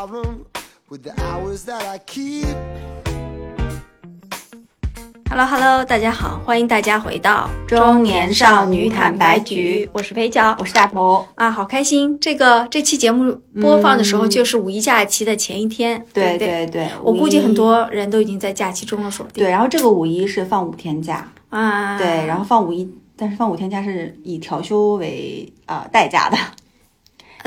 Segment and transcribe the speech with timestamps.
[0.00, 0.46] Problem
[0.88, 2.46] with the hours that I keep.
[5.28, 11.26] Hello Hello，大家好，欢迎大家回到中年少女坦白局我是裴角，我是大头。
[11.34, 12.18] 啊，好开心！
[12.18, 19.44] 这个这期节目播放的时候就是五一假期的前一天，对对对我估计很多人都已经在假期中了，说不定。
[19.44, 26.38] 对，然后这个五一是放五天假，啊，对，然后放五一，但是放五天假是以调休为呃代价的，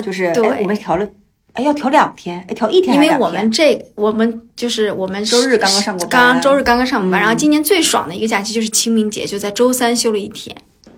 [0.03, 1.07] 就是我们调了，
[1.53, 10.55] 哎要调两天，哎调一天因为我们这我们就是我们周日刚刚上过班刚刚周日刚刚上过班，嗯然后今年最爽的一个假期就是清明节，就在周三休了一天。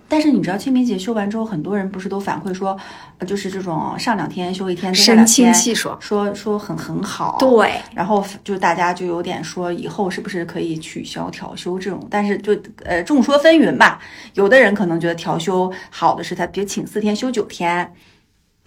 [0.08, 2.78] 但是你知道清明节休完之后，很多人不是都反馈说，
[3.18, 13.98] 呃就是这种上两天休一天，神清天气爽说说很很好，对，然后就大家就有点说以后是不是可以取消调休这种，但是就呃众说纷纭吧。
[14.34, 17.92] 有的人可能觉得调休好的是他，比如请四天休九天，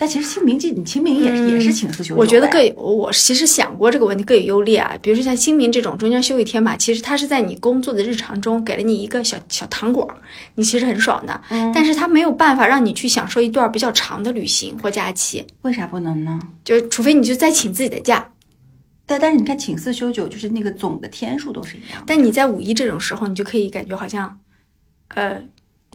[0.02, 4.98] 但其实清明节你清明也是、也是请四休我觉得各有，我其实想过这个问题各有优劣啊。
[5.02, 10.10] 比如说像清明这种中间休一天嘛，其实它是在你工作的日常中给了你一个小小糖果，
[10.56, 11.42] 你其实很爽的。
[11.50, 16.40] 嗯但是它没有办法让你去享受一段比较长的旅行或假期，为啥不能呢？
[16.64, 18.32] 就除非你就再请自己的假。
[19.06, 22.02] 但但是你看请四休九，就是那个总的天数都是一样。
[22.06, 24.40] 但你在五一这种时候，你就可以感觉好像，
[25.16, 25.42] 呃，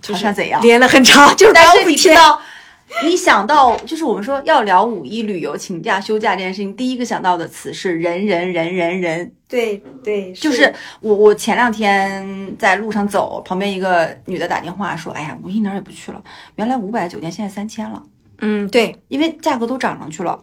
[0.03, 1.85] 就是像怎样连了很长， 就是但刚五天。
[1.85, 2.41] 是你知道，
[3.03, 9.33] 你想到就是我们说要聊五一旅游请假休假这件事情，第一个想到的词是人人人人人。
[9.49, 16.23] 对对，就是我，我前两天在路上走，旁边一个女的打电话说：“哎呀，五一哪儿也不去了，
[16.57, 18.03] 原来五百酒店现在三千了，
[18.39, 20.43] 嗯，对，因为价格都涨上去了。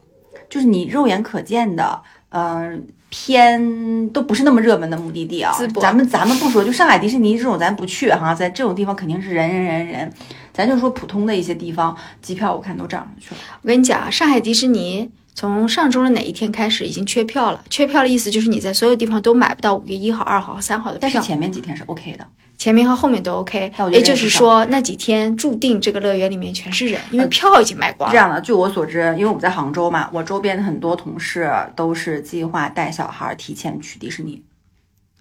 [0.50, 10.14] 就是你肉眼可见的，嗯、偏都不是那么热门的目的地啊咱们咱们不说，就上海迪士尼这种咱不去哈，在这种地方肯定是人人人人。
[10.54, 13.42] 咱就说普通的一些地方，机票我看都涨上去了。
[13.62, 17.64] 我跟你讲啊，上海迪士尼从上周的哪一天开始已经缺票了？
[17.70, 22.28] 缺票的意思就是你在所有地方都买不到五月一号、二号和三号的票但是，前面几天是 OK 的。
[22.58, 28.12] 前面和后面都 OK 也就是说，那几天注定这个乐园里面全是人，因为票已经卖光了。
[28.12, 34.40] 这样的，据我所知，因为我们在杭州嘛，我周边的很多同事都是计划带小孩儿提前去迪士尼，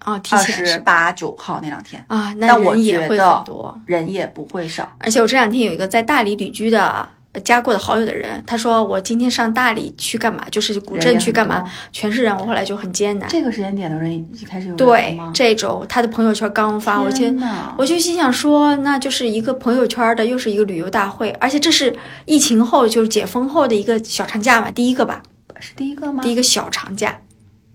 [0.03, 3.79] 啊，提二前是十八九号那两天，啊，那我人也会很多。
[3.85, 4.91] 人也不会少。
[4.99, 7.07] 而且我这两天有一个在大理旅居的。
[7.33, 10.43] 呃加过的好友的人，他说我今天上大理去干嘛？
[10.51, 11.63] 就是古镇去干嘛？
[11.93, 13.29] 全是人，我后来就很艰难。
[13.29, 17.41] 这个时间点的人已经开始有对？，这周他的朋友圈刚发，我就天
[17.77, 21.95] 我就心想说，那就是一个朋友圈的，又是一个旅游大会，而且这是
[22.25, 25.23] 疫情后就是解封后的一个小长假嘛，第一个吧，
[25.61, 26.21] 是第一个吗？
[26.21, 27.17] 第一个小长假。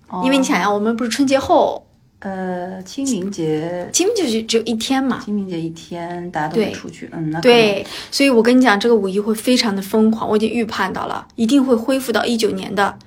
[0.09, 1.86] 哦因为你想呀，我们不是春节后
[2.21, 12.99] 呃，清明节，清明节就只有一天嘛，清明节一天大家都会出去，嗯，那对，所以我跟你讲，这个五一会非常的疯狂，我已经预判到了，一定会恢复到一九年的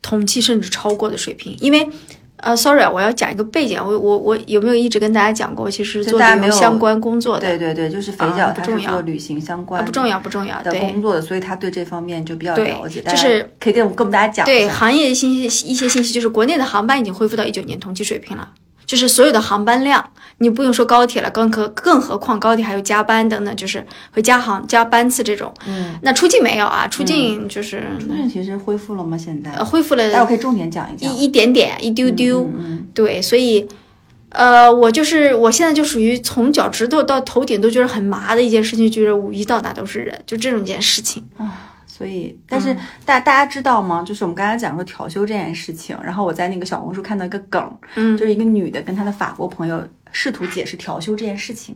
[0.00, 1.56] 同期甚至超过的水平。
[1.60, 1.88] 因为，
[2.38, 6.20] 呃，sorry，啊我要讲一个背景，我我我有没有一直跟大家讲过，其实做
[6.50, 18.48] 相关工作的，对对对，就是肥啊脚他是不重要做旅行相关啊不重要不重要，的对工作的，所以他对这方面就比较了解，就是可以跟我跟我们大家讲对行业信息一些信息，就是国内的航班已经恢复到一九年同期水平了，
[18.86, 20.08] 就是所有的航班量，
[20.38, 25.52] 你不用说高铁了，更何更何况高铁还有加班等等，就是会加航加班次这种。
[25.66, 26.86] 嗯，那出境没有啊？
[26.88, 29.18] 出境就是、出境其实恢复了吗？
[29.18, 31.12] 现在呃，恢复了待会可以重点讲一讲。
[31.12, 33.68] 一一点点一丢丢，嗯嗯对，所以。
[34.30, 41.24] 呃，我就是我现在就属于从脚趾头到头顶都觉得很麻的一件事情，就是五一到哪都是人，就这种一件事情。
[41.96, 44.02] 所以，但是嗯大大家知道吗？
[44.06, 51.74] 就是我们刚才讲说调休这件事情，然后我在那个小红书看到一个梗，嗯就是一个女的跟她的法国朋友试图解释调休这件事情，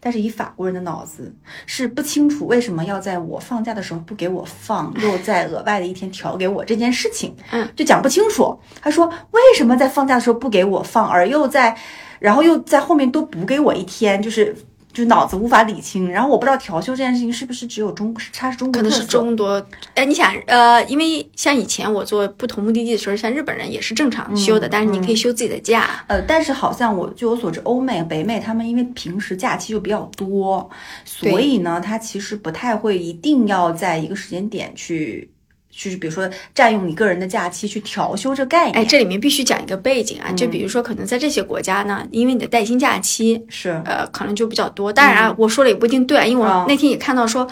[0.00, 8.58] 但是以法国人的脑子是不清楚为什么要在我放假的时候不给我放，又在额外的一天调给我这件事情，嗯，就讲不清楚。
[8.82, 11.74] 他说为什么在放假的时候不给我放，而又在，
[12.18, 14.54] 然后又在后面多补给我一天，就是。
[14.98, 19.64] 就脑子无法理清，然后我不知道调休这件事情是不是只有中，它是中国可能是中多，
[19.94, 26.04] 哎，你想，呃，因为像以前我做不同目的地的时候，像日本人也是正常休的，嗯但是你可以休自己的假。
[26.08, 30.68] 呃，但是好像我据我所知，欧美、北美他们因为平时假期就比较多，
[31.04, 35.30] 所以呢，他其实不太会一定要在一个时间点去，
[35.78, 38.74] 就是比如说占用你个人的假期去调休这概念。
[38.74, 44.92] 哎，这里面必须讲一个背景啊，就嗯比如说，可能在这些国家呢，因为你的带薪假期，是呃，可能就比较多。
[44.92, 47.46] 当然啊，我说了也不一定对啊，因为我嗯那天也看到说，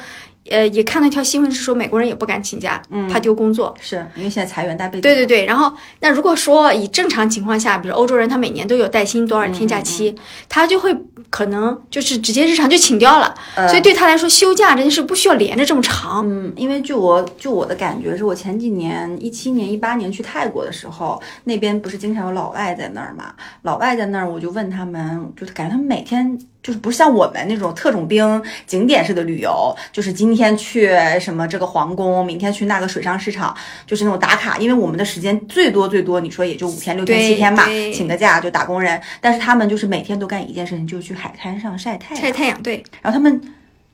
[0.50, 3.72] 呃，也看到一条新闻是说美国人也不敢请假，嗯怕丢工作。
[3.80, 5.02] 是因为现在裁员大背景。
[5.02, 10.12] 对对对，然后那如果说以正常情况下，比如欧洲人他每年都有带薪多少天假期，
[10.48, 10.92] 他就会
[11.30, 16.24] 可能就是直接日常就请掉了，呃所以对他来说休假这件事不需要连着这么长。
[16.28, 23.34] 嗯，因为据我据我的感觉是我前几年一七年一八年去泰国的时候，那边不是经常有老外在那儿嘛？
[23.62, 30.90] 老外在那儿，我就问他们，就感觉他们每天就是不是像我们那种特种兵景点式的旅游，就是今天去
[31.20, 34.58] 什么这个皇宫，明天去那个水上市场，就是那种打卡。
[34.58, 42.22] 因为我们的时间最多最多，你说也就五天六天对七天吧，请个假就打工人，但是他们就是每天都干一件事情，就是去海滩上晒太阳。
[42.24, 43.40] 晒太阳，对，然后他们，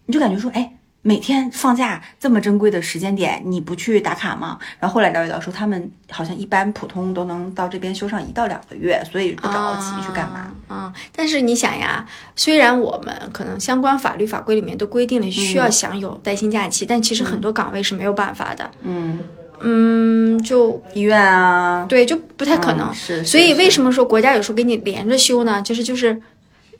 [0.07, 0.73] 你就感觉说，哎，
[1.03, 4.59] 每天放假这么珍贵的时间点，你不去打卡吗？
[4.79, 10.53] 然后后来了解到说，他们好像一般普通都能到这边休上一到两个月，所以不着急去干嘛。
[10.69, 10.77] 啊？
[10.77, 12.07] 啊但是你想呀，
[12.37, 18.71] 虽然我们可能相关法律法规里面都规定了需要享有带薪假期，但其实很多岗位是没有办法的。
[18.83, 19.19] 嗯，
[19.61, 22.89] 嗯，就医院啊，对，就不太可能。
[22.89, 23.69] 嗯是，所以为？
[23.73, 25.63] 什么说国家有时候给你连着休呢？
[25.63, 26.21] 就是就是，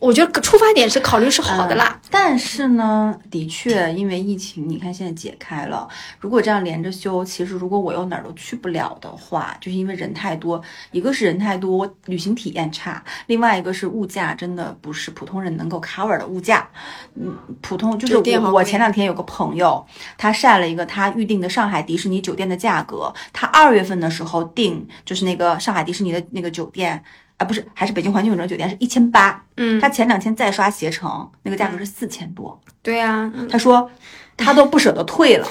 [0.03, 1.97] 我觉得出发点是考虑是好的啦。
[2.11, 5.89] 但是呢，的确，因为疫情，你看现在解开了，
[6.19, 10.61] 如果这样连着休，其实如果我又哪儿都去不了的话，就是因为人太多，
[10.91, 16.69] 一个是人太多，旅行体验差，另外一个是物价真的不是普通人能够 cover 的物价。
[17.15, 19.87] 嗯，普通就是我，前两天有个朋友，
[20.19, 27.05] 他晒了一个他预定的上海迪士尼酒店的价格，他二月份的时候订就是那个上海迪士尼的那个酒店。
[27.43, 32.59] 啊，不是，还是北京环球影城酒店是一千八，嗯他前两天再刷携程，那个价格是四千多。
[32.81, 33.91] 对呀、嗯他说
[34.37, 35.47] 他都不舍得退了，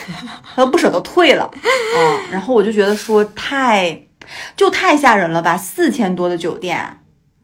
[0.56, 2.00] 他都不舍得退了 啊。
[2.32, 4.02] 然后我就觉得说太
[4.56, 6.98] 就太吓人了吧，四千多的酒店，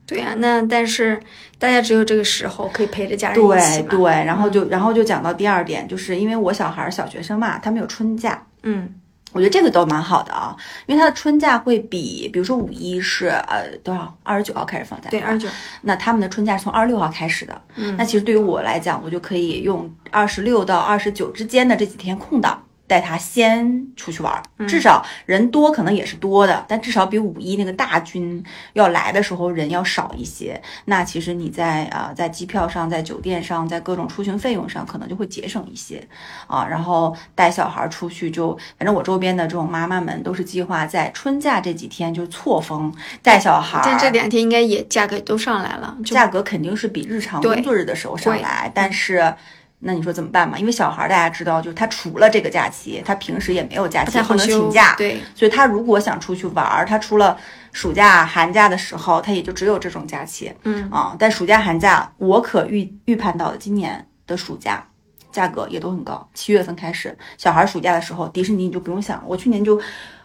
[0.05, 1.19] 对呀、那但是
[1.59, 3.97] 大家只有这个时候可以陪着家人一对。
[3.97, 4.11] 对。
[4.25, 8.41] 然后就然后就讲到第二点，就是因为我小孩小学生嘛，他们有春假。
[8.63, 8.89] 嗯，
[9.37, 10.57] 我觉得这个都蛮好的啊，
[10.87, 15.47] 因为它的春假会比，比如说五一是呃多少，二十九号开始放假，对，二十九，
[15.83, 17.61] 那他们的春假是从二十六号开始的。
[17.75, 22.63] 嗯那其实对于我来讲，我就可以用二十六到二十九之间的这几天空档。
[22.87, 28.43] 带他先出去玩至少人多可能也是多的，但至少比五一那个大军
[28.73, 30.59] 要来的时候人要少一些。
[30.85, 36.01] 那其实你在啊、在机票上、在酒店上、在各种出行费用上，可能就会节省一些
[36.47, 36.65] 啊。
[36.65, 49.35] 然后带小孩儿出去就，反正我周边的这种妈妈们都是计划在春假这几天就错峰带小孩这两天应该也价格都上来了，价格肯定是比日常工作日的时候上来，但是。
[49.79, 50.57] 那你说怎么办嘛？
[50.57, 57.37] 因为小孩儿大家知道，就是他除了这个假期，他平时也没有假期，不太好不能请假，对，所以他如果想出去玩儿，他除了
[57.71, 61.15] 暑假、寒假的时候，他也就只有这种假期嗯，啊。
[61.19, 64.83] 但暑假、寒假，我可预预判到的今年的暑假
[65.31, 66.27] 价格也都很高。
[66.33, 69.79] 七月份开始，小孩儿暑假的时候，迪士尼你就不用想了，我去年就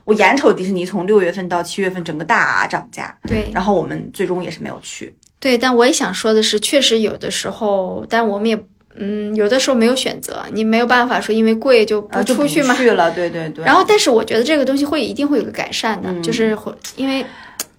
[0.05, 5.14] 我眼瞅迪士尼从六月份到七月份整个大涨价，对，然后我们最终也是没有去。
[5.38, 8.56] 对，但我也想说的是，确实有的时候，但我们也，
[8.96, 12.74] 嗯，有的时候没有选择，你没有办法说因为贵就不出去嘛。
[12.74, 13.64] 去了，对对对。
[13.64, 17.24] 然后，但是我觉得这个东西会一定会有个改善的，嗯就是会因为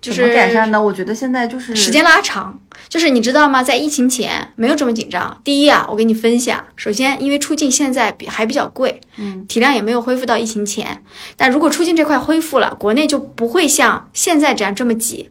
[0.02, 0.82] 就是改善呢？
[0.82, 3.64] 我觉得现在就是时间拉长，就是你知道吗？
[3.64, 5.40] 在疫情前没有这么紧张。
[5.44, 11.04] 第一啊，我给你分享，首先因为出境现在比还比较贵，嗯，体量也没有恢复到疫情前。
[11.38, 15.30] 但如果出境这块恢复了，国内就不会像现在这样这么挤，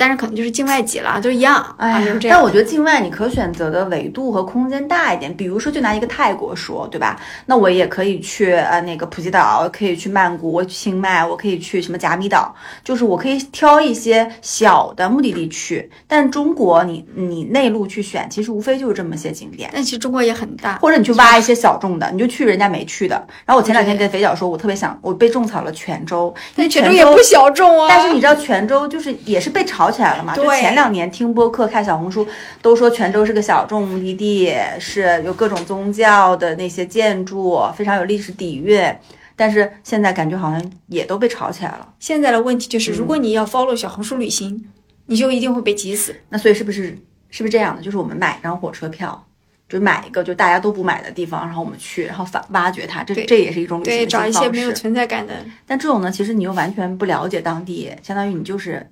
[0.00, 2.34] 但是可能就是境外挤了，都一样，哎啊就是，这样。
[2.38, 7.20] 但我觉得境外你可选择的维度和空间大一点，比如说就拿一个泰国说，对吧？
[7.44, 15.90] 那我也可以去呃那个普吉岛，可以去曼谷，我去清迈，我可以去什么甲米岛，就是我可以挑一些小的目的地去。
[16.08, 19.68] 但中国你你内陆去选，其实无非就是这么些景点。
[19.74, 23.14] 但其实中国也很大，或者你去挖一些小众的，你就去人家没去的。
[23.44, 27.86] 然后我前两天跟肥脚说，我特别想，我被种草了泉州，因为泉州州也不小众啊。
[27.90, 30.34] 但是你知道泉州就是也是被炒起来了嘛？
[30.34, 32.26] 就对前两年听播客、看小红书，
[32.62, 38.82] 都说泉州是个小众目的地，是有各种宗教的那些建筑，非常有历史底蕴。
[39.34, 41.94] 但是现在感觉好像也都被炒起来了。
[41.98, 44.64] 现在的问题嗯就是，如果你要 follow 小红书旅行，
[45.06, 46.14] 你就一定会被挤死。
[46.28, 46.98] 那所以是不是
[47.30, 47.82] 是不是这样的？
[47.82, 49.26] 就是我们买一张火车票。
[49.68, 55.32] 就买一个就大家都不买的地方，然后我们去，然后反挖掘它，这这也是一种旅行对，找一些没有存在感的。
[55.64, 58.84] 但这种呢，其实你又完全不了解当地，相当于你就是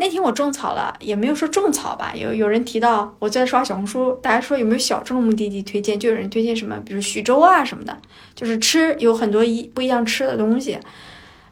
[0.00, 7.94] 那天我种草了，也没有说种草吧，有有人提到我在刷小红书，大家说有没有小众目的地推荐，就有人推荐什么，比如徐州啊什么的，
[8.34, 10.78] 就是吃有很多一不一样吃的东西，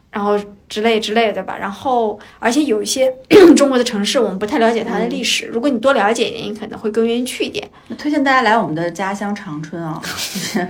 [0.09, 1.55] 然后之类之类的，对吧？
[1.59, 3.13] 然后而且有一些
[3.55, 7.69] 中国的城市我们不太了解它的历史，如果你多了解一点，你可能会更愿意去一点。
[7.87, 10.67] 那推荐大家来我们的家乡长春啊，就是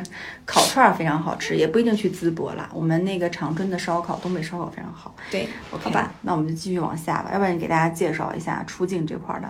[0.50, 2.68] 烤串儿非常好吃，也不一定去淄博啦。
[2.74, 5.14] 我们那个长春的烧烤，东北烧烤非常好。
[5.30, 9.48] 对好吧，那我们就继续往下吧，要不然你给大家介绍一下出境这块儿的。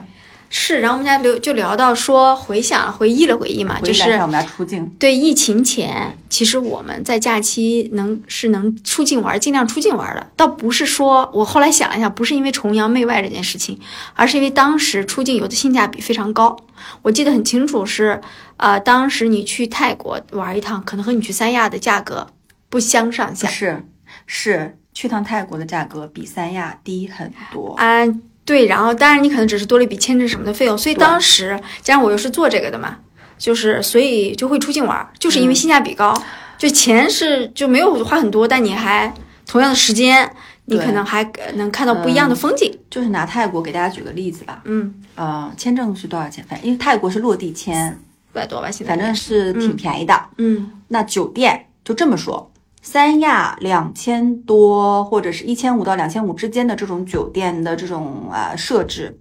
[0.49, 13.79] 是，然后我们家聊就聊到说回想回忆了回忆嘛，就是我们家出境，对疫情前，其实我们在假期能是能出境玩，尽量出境玩的，倒不是说我后来想了一下，不是因为崇洋媚外这件事情，
[14.15, 16.57] 而是因为当时出境游的性价比非常高。
[17.03, 18.19] 我记得很清楚是，
[18.57, 22.25] 呃，当时你去泰国玩一趟，可能和你去三亚的价格
[22.69, 23.47] 不相上下。
[23.47, 23.85] 是
[24.25, 27.75] 是，去趟泰国的价格比三亚低很多。
[27.75, 28.05] 啊，
[28.49, 32.97] 对，然后当然你可能只是多了一笔签证什么的费用，所以当时加上我又是做这个的嘛，
[33.37, 36.11] 就是所以就会出境玩儿，就是因为性价比高，
[36.57, 39.13] 就钱是就没有花很多，但你还
[39.45, 40.27] 同样的时间，
[40.65, 42.75] 你可能还呃能看到不一样的风景。
[42.89, 46.43] 就是拿泰国给大家举个例子吧，嗯，呃，签证是多少钱？
[46.49, 47.99] 反正因为泰国是落地签，
[48.33, 50.19] 五百多吧，现在反正是挺便宜的。
[50.37, 50.71] 嗯。
[50.87, 52.51] 那酒店就这么说，
[52.81, 59.17] 三亚两千多或者是一千五到两千五之间的这种酒店的这种呃设置，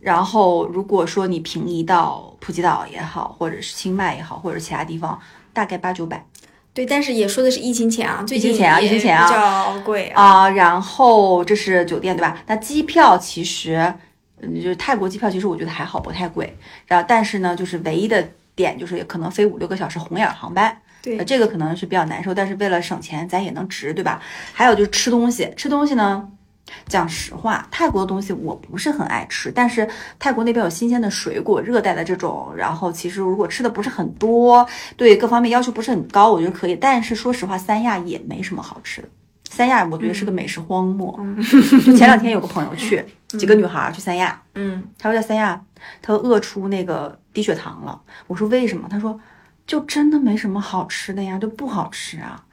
[0.00, 5.18] 然后如果说你平移到普吉岛也好，或者是清迈也好，或者其他地方，
[5.52, 6.24] 大概八九百
[6.72, 9.32] 对，但是也说的是疫情前啊，最近疫情前啊疫情前啊比
[9.78, 10.22] 较贵啊。
[10.22, 12.38] 啊、然后这是酒店对吧？
[12.46, 13.94] 那机票其实，
[14.40, 16.56] 嗯，就是泰国机票其实我觉得还好，不太贵。
[16.86, 20.76] 然后但是呢，就是唯一的点就是可能飞五六个小时红眼航班。
[21.04, 24.22] 对呃，这个可能是比较难受，但是为了省钱，咱也能值，对吧？
[24.54, 26.26] 还有就是吃东西，吃东西呢，
[26.88, 29.86] 讲实话，泰国的东西我不是很爱吃，但是
[30.18, 36.74] 泰国那边有新鲜的水果，热带的这种，然后其实如果吃的不是很多，对各方面要求不是很高，我觉得可以。
[36.74, 39.08] 但是说实话，三亚也没什么好吃的。
[39.50, 41.16] 三亚我觉得是个美食荒漠。
[41.84, 45.60] 就前两天有个朋友去，几个女孩儿去三亚，嗯，她说在三亚，
[46.02, 48.00] 她饿出那个低血糖了。
[48.26, 48.88] 我说为什么？
[48.90, 49.20] 她说
[49.66, 52.44] 就真的没什么好吃的呀，就不好吃啊，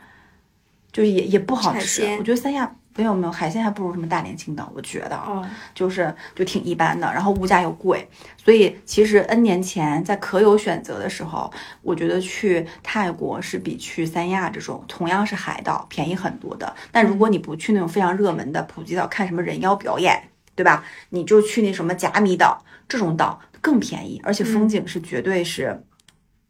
[0.92, 2.04] 就也也不好吃。
[2.18, 11.52] 我觉得三亚没有没有海鲜还不如什么大连、青岛，我觉得啊哦，就是就挺一般的，然后物价又贵，所以其实 N 年前在可有选择的时候，
[11.82, 16.76] 我觉得去泰国是比去三亚这种同样是海岛便宜很多的。
[16.92, 20.22] 但如果你不去那种非常热门的普吉岛看什么人妖表演，
[20.54, 20.84] 对吧？
[21.10, 25.82] 你就去那什么甲米岛这种岛更便宜，而且风景是绝对是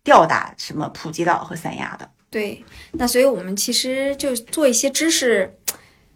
[0.04, 2.10] 吊打什么普吉岛和三亚的。
[2.30, 5.54] 对，那所以我们其实就做一些知识，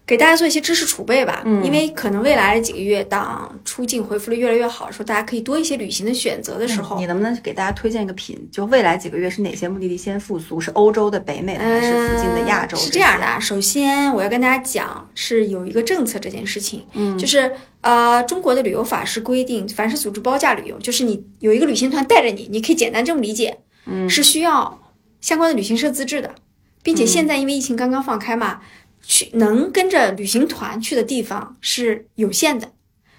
[0.08, 1.42] 给大家做一些知识储备吧。
[1.46, 8.48] 嗯因为可能未来的几个月，当出境恢复的越来越好的时候，大家可以多一些旅行的选择的时候，嗯你能不能给大家推荐一个品？
[8.50, 10.58] 就未来几个月是哪些目的地先复苏？
[10.62, 12.78] 是欧洲的、北美的，还是附近的亚洲？
[12.78, 17.52] 嗯是这样的，啊，首先我要跟大家讲，是有一个政策这件事情，嗯就是
[17.82, 24.80] 呃，中国的旅游法是规定，凡是组织包价旅游，就是你有一个旅行团带着你，你可以简单这么理解，嗯是需要
[25.22, 26.36] 相关的旅行社资质的，
[26.84, 28.62] 并且现在因为疫情刚刚放开嘛，
[29.02, 32.72] 去能跟着旅行团去的地方是有限的，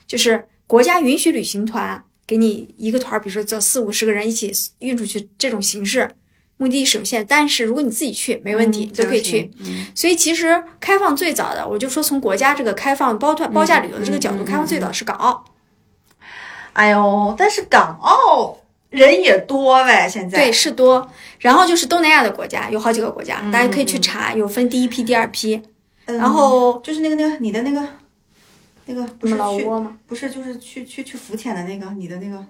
[0.07, 6.11] 就是国家允许旅行团给你一个团儿，比如说这四五十个人一起运出去这种形式，
[6.57, 9.51] 目的地是有限，但是如果你自己去没问题，都可以去。。
[9.61, 15.45] 嗯所以其实开放最早的，我就说从国家这个开放包团包价旅游的这个角度，开放最早是港澳。
[16.75, 18.59] 哎呦，但是港澳
[18.91, 21.11] 人也多呗，现在对，是多。
[21.39, 25.61] 然后就是东南亚的国家，有好几个国家，嗯大家可以去查，有分第一批、第二批。
[26.07, 27.85] 嗯然后就是那个那个你的那个
[28.85, 29.97] 那个不是老挝吗？
[30.07, 32.45] 不是就是去去去浮潜的那个你的那个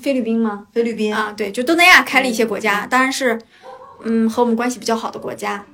[0.00, 0.66] 菲律宾吗？
[0.72, 3.40] 菲律宾啊，对，就东南亚开了一些国家，当然是，
[4.04, 5.66] 嗯，和我们关系比较好的国家。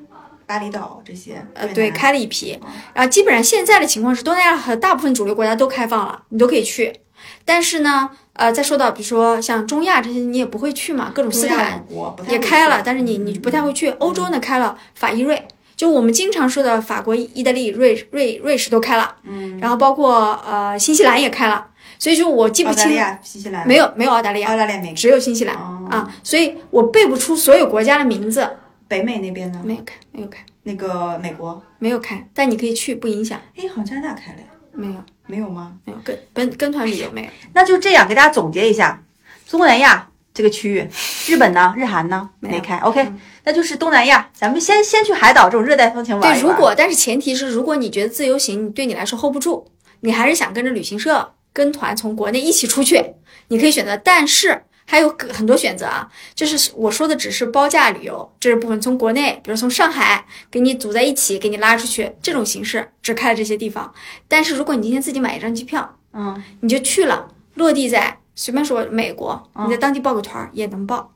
[0.45, 2.59] 巴厘岛这些，呃，对，开了一批，
[2.93, 7.01] 然后基本上现在的情况是，东南亚和大部分主流国家都开放了，你都可以去。
[7.45, 11.85] 但是呢，呃，再说到比如说像中亚这些，你也不会去嘛，各种斯坦
[12.29, 13.91] 也开了，但是你你不太会去。
[13.99, 15.47] 欧洲呢开了法意瑞，
[15.77, 21.67] 就我们经常说的法国、意大利、瑞瑞瑞士都开了，嗯，然后包括呃新西兰也开了，
[21.99, 28.49] 所以说我记不清澳大利亚、新西兰没有没有澳大利亚，澳大利亚没只有新西兰、哦啊，所以我背不出所有国家的名字，
[28.89, 29.61] 北美那边呢？
[29.63, 34.95] 没有开，没有开，那个美国，没有开，但你可以去，不影响，哎，好像加拿大开了呀，没有
[35.27, 35.73] 没有吗？
[35.85, 37.29] 没有跟跟跟团旅游没有。
[37.55, 39.03] 那就这样给大家总结一下，
[39.51, 40.89] 东南亚这个区域，
[41.27, 43.13] 日本呢，日韩呢没没开，OK，、
[43.45, 49.67] 那就是东南亚，咱们先先去海岛这种热带风情玩对，如果但是前提是，如果你觉得自由行对你来说 hold 不住，
[50.01, 53.15] 你还是想跟着旅行社跟团从国内一起出去，
[53.49, 53.97] 你可以选择。
[53.97, 63.91] 但是还有个很多选择啊，就是我说的只是包价旅游这是部分，从国内，比如从上海给你组在一起，给你拉出去这种形式，只开了这些地方。
[64.29, 71.15] 但是如果你今天自己买一张机票，嗯，你就去了，落地在随便说美国，嗯你在当地报个团也能报，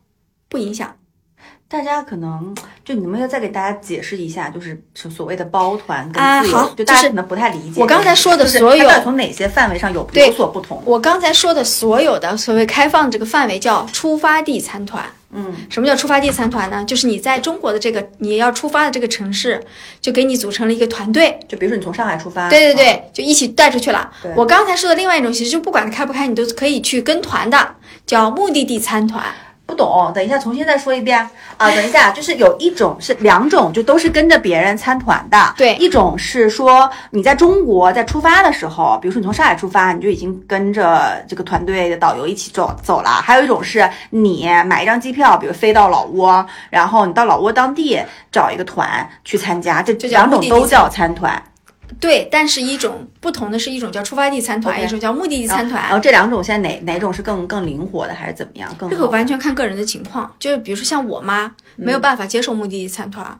[0.49, 0.97] 不影响。
[1.69, 2.55] 大家可能
[2.85, 7.81] 就你们要再给大家解释一下，就是所谓的包团跟自由，啊好就大家可能不太理解。
[7.81, 10.81] 我刚才说的所有从哪些范围上有有所不同？
[10.85, 15.05] 我刚才说的所有的所谓开放这个范围叫出发地参团。
[15.33, 16.85] 嗯，什么叫出发地参团呢？
[16.85, 19.61] 就是你在中国的这个你要出发的这个城市，
[20.01, 21.39] 就给你组成了一个团队。
[21.49, 24.09] 就比如说你从上海出发，对对对，就一起带出去了。
[24.37, 27.75] 我刚才说的另外一种形式，就不管开不开，你都可以去跟团的，
[28.07, 29.25] 叫目的地参团。
[29.67, 31.19] 不懂，等一下重新再说一遍
[31.57, 31.69] 啊！
[31.71, 35.55] 等一下， 就是有一种是两种，就都是跟着别人参团的。
[35.57, 43.11] 对一种是说你在中国在出发的时候，比如说你从上海出发，你就已经跟着这个团队的导游一起走走了。
[43.11, 51.43] 还有一种是你买一张机票，比如飞到老挝，然后你到老挝当地找一个团去参加，这这两种都叫参团。
[52.01, 55.83] 对，但是一种不同的是一种叫出发地参团一种叫目的地参团。
[55.85, 58.73] 然后这两种现在哪哪种是更更灵活的，还是怎么样？
[58.77, 63.39] 更这个完全看个人的情况，就是比如说像我妈没嗯有办法接受目的地参团，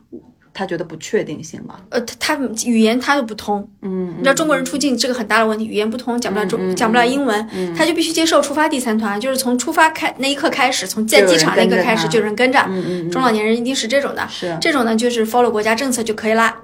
[0.53, 1.75] 她觉得不确定性嘛？
[1.89, 12.59] 呃，她她语言她都不通，嗯，你知道中国人出境这个很大的问题，语言不通，讲不了中、讲不了英文，他就必须接受出发地参团，就是从出发开那一刻开始，从在就有人机场那一刻开始就有人跟着，
[13.11, 14.57] 中老年人一定是这种的，是。
[14.59, 16.55] 这种呢就是 follow 国家政策就可以啦。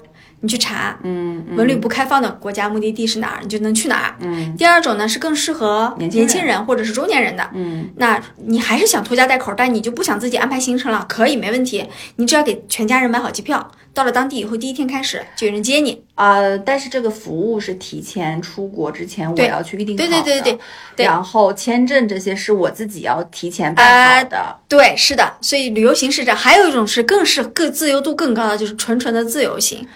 [0.43, 4.15] 你去查，嗯嗯文旅不开放的国家目的地是哪儿，你就能去哪儿。
[4.19, 7.89] 嗯第二种呢是更适合年轻人或者是中年人的，嗯。
[7.95, 11.85] 那你还是想拖家带口，但你就不想自己安排行程了，可以没问题。
[12.17, 16.03] 你只要给全家人买好机票，到了当地以后，第一天开始就有人接你。
[16.15, 20.59] 呃，但是这个服务是提前出国之前我要去预定好对的，对对对
[20.97, 24.55] 对然后签证这些是我自己要提前啊办好的。
[24.67, 29.87] 对，是的，所以旅游形式这还有一种是更是更自由度更高的，就是纯纯的自由行。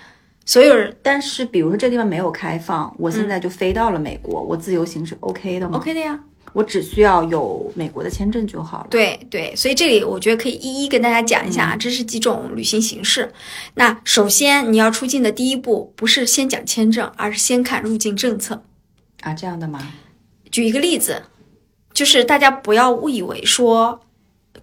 [0.47, 6.19] 所有人但是比如说这地方没有开放，我现在就飞到了美国，我自由行是 OK 的吗 OK 的呀。
[6.53, 8.87] 我只需要有美国的签证就好了。
[8.89, 13.29] 对对，所以这里我觉得可以一一跟大家讲一下啊，这是几种旅行形式。
[13.75, 18.63] 那首先你要出境的第一步，不是先讲签证，而是先看入境政策。
[19.19, 19.85] 啊，这样的吗？
[20.49, 21.21] 举一个例子，
[21.93, 23.99] 就是大家不要误以为说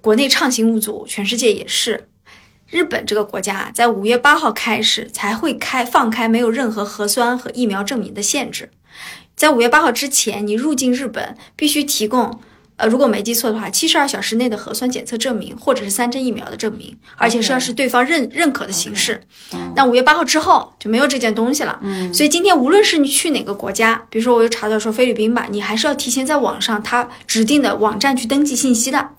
[0.00, 2.08] 国内畅行无阻，全世界也是。
[2.74, 8.68] 日本这个国家在五月八号开始才会开放开没有任何核酸和疫苗证明的限制，
[9.36, 12.40] 在五月八号之前，你入境日本必须提供，
[12.74, 19.22] 呃，如果没记错的话，七十二小时内的核酸检测证明或者是三针疫苗的证明，而且是要是对方认认可的形式。
[19.76, 21.78] 那五月八号之后就没有这件东西了。
[21.80, 29.10] 嗯所以今天无论是你去哪个国家，比如说我又查到说菲律宾吧，你还是要提前在网上他指定的网站去登记信息的。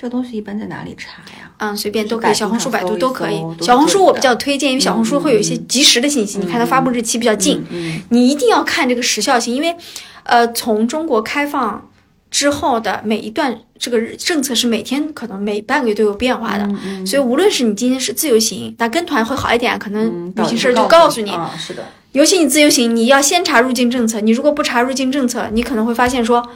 [0.00, 1.50] 这个东西一般在哪里查呀？
[1.56, 9.74] 嗯，随便都可以，小红书、百度都可以小红书我比较推荐，因为小红书会有一些及时的信息，你看它发布日期比较近，嗯你一定要看这个时效性，因为
[10.22, 11.90] 呃，从中国开放
[12.30, 24.20] 之后的每一段这个政策是每天可能每半个月都有变化的，嗯所以无论是你今天是自由行，那跟团会好一点，可能嗯，旅行社就告告诉你，啊，是的，尤其你自由行，你要先查入境政策。
[24.20, 26.48] 你如果不查入境政策，你可能会发现说，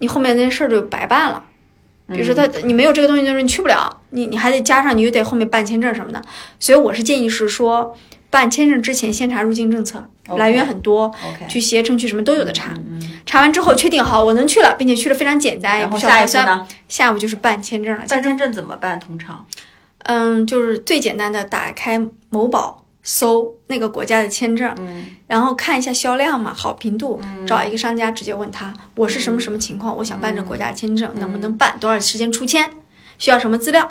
[0.00, 1.44] 你后面那些事儿就白办了。
[2.10, 6.20] 比如说他你没有这个东西，就是你去不了，你你还得加上，你又得后面办签证什么的。
[6.58, 7.96] 所以我是建议是说，
[8.28, 10.04] 办签证之前先查入境政策
[10.36, 11.12] 来源很多
[11.48, 12.72] 去携程去什么都有的查。
[12.76, 16.58] 嗯，查完之后确定好我能去了，并且去了非常简单，也不然后下一步需要核酸。
[16.58, 16.68] 呢？
[16.88, 18.04] 下一步就是办签证了。
[18.08, 18.98] 办签证怎么办？
[19.00, 19.44] 通常
[20.04, 32.70] 嗯，就是最简单的，打开某宝搜那个国家的签证，嗯然后看一下销量嘛，好评度，找一个商家直接问他，我是什么什么情况，我想办这国家签证，能不能办，多少时间出签，
[33.18, 33.90] 需要什么资料，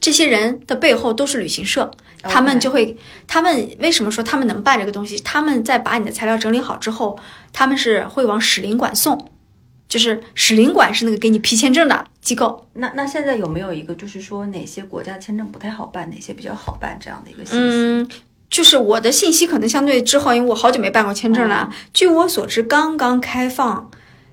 [0.00, 1.90] 这些人的背后都是旅行社，
[2.22, 5.18] 他们就会，他们为什么说他们能办这个东西？
[5.18, 7.18] 他们在把你的材料整理好之后，
[7.52, 9.30] 他们是会往使领馆送，
[9.90, 12.66] 就是使领馆是那个给你批签证的机构。
[12.74, 17.76] 那那现在有没有一个就是说哪些国家签证不太好办，哪些比较好办这样的一个信息？
[17.76, 18.08] 嗯，
[18.50, 21.68] 就是我的信息可能相对之后，因为我好久没办过签证了。
[21.92, 23.90] 据我所知，刚刚开放，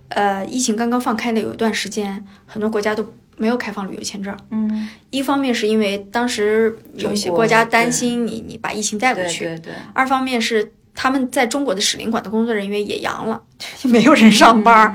[0.09, 3.05] 呃，疫情刚刚放开的有一段时间，很多国家都
[3.37, 4.35] 没有开放旅游签证。
[4.51, 13.41] 嗯，一方面是因为当时有一些国国家担心你你把疫情带过去，对对对，二方面是他们在中国的使领馆的工作人员也阳了，
[13.83, 14.93] 没有人上班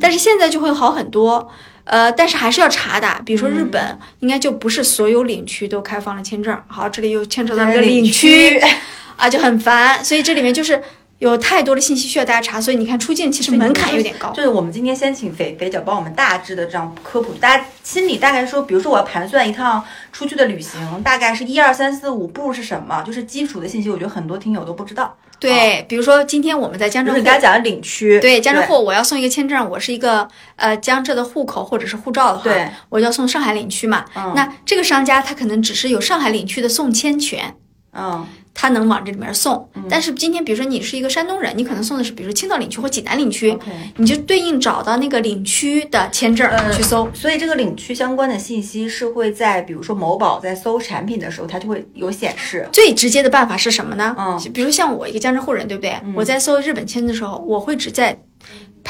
[0.00, 1.50] 但是现在就会好很多，
[1.90, 3.20] 呃，但是还是要查的。
[3.26, 6.56] 比如说日本，应该就不是所有领区都开放了签证。
[6.68, 8.60] 好，这里又牵扯到一个领区
[9.18, 10.04] 啊，就很烦。
[10.04, 10.80] 所以这里面就是
[11.20, 14.30] 有太多的信息需要大家查，所以你看出境其实门槛有点高。
[14.32, 25.14] 就是我们今天先请肥肥脚帮我们大致的这样科普，大家心里大概说，比如说我要盘算一趟出去的旅行，大概是一二三四五步是什么，就是基础的信息，我觉得很多听友都不知道。
[25.38, 34.04] 对，比如说今天我们在江浙沪就是你刚才讲的领区，对，江浙沪我要送一个签证，我是一个呃江浙的户口或者是护照的话，对，我就要送上海领区嘛。
[34.14, 34.32] 嗯。
[34.34, 37.54] 那这个商家他可能只是有上海领区的送签权，
[37.94, 39.68] 嗯，他能往这里面送。
[39.88, 43.56] 但是今天比如说你是一个山东人，你可能送的是比如说青岛领区或济南领区
[43.96, 47.08] 你就对应找到那个领区的签证呃去搜。
[47.14, 52.68] 所以这个领区相关的信息是会在比如说某宝在搜产品的时候，它就会有显示。
[52.72, 54.14] 最直接的办法是什么呢？
[54.18, 55.94] 嗯比如像我一个江浙沪人，对不对？
[56.14, 58.18] 我在搜日本签的时候，我会只在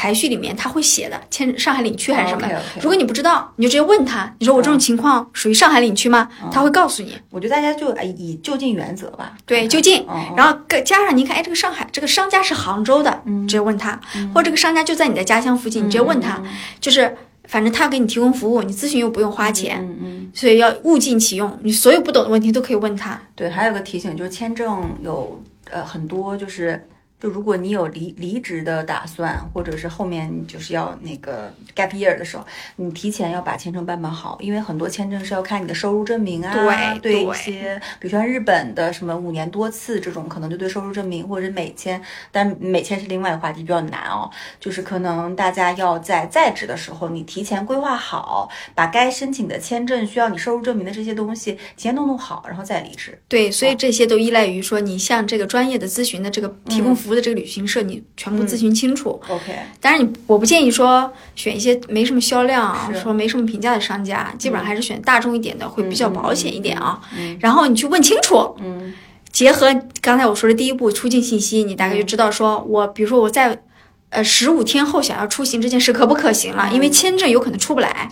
[0.01, 2.49] 排序里面他会写的签上海领区还是什么。
[2.77, 6.27] 如果你不知道，你就直接问他，你说我这种情况属于上海领区吗？
[6.51, 7.15] 他会告诉你。
[7.29, 9.35] 我觉得大家就哎以就近原则吧。
[9.45, 14.01] 对，就近然后更加上您看，哎，这个上海这个商家是杭州的，嗯直接问他，
[14.33, 16.43] 或者这个商家就在你的家乡附近，你直接问他，
[16.81, 23.21] 就是反正他给你提供服务，你咨询又不用花钱，嗯嗯，所以要物尽其用，你所有不懂的问题都可以问他。
[23.35, 26.83] 对，还有个提醒就是签证有呃很多就是。
[27.21, 42.01] 就如果你有离离职的打算，或者是后面就是要那个 gap year 的时候，你提前要把签证办办好，因为很多签证是要看你的收入证明啊，对对一些，比如说像日本的什么五年多次这种，可能就对收入证明或者是美签，
[42.33, 44.31] 但美签是另外一个话题，比较难哦。
[44.59, 53.19] 就是可能大家要在在职的时候，你提前规划好，把该申请的签证需要你收入证明的这些东西提前弄弄好，然后再离职。
[53.29, 59.21] 对，所以这些都依赖于说你向这个专业的咨询的这个提供服务的这个旅行社，你全部咨询清楚。
[59.29, 67.01] OK，当然你，我不建议说选一些没什么销量是、说没什么评价的商家，基本上还是选大众一点的，会比较保险一点啊。
[67.19, 68.95] 嗯然后你去问清楚，嗯
[69.31, 73.61] 结合刚才我说的第一步出境信息，你大概就知道说我，比如说我在
[74.09, 78.09] 呃十五天后想要出行这件事可不可行了，因为签证有可能出不来。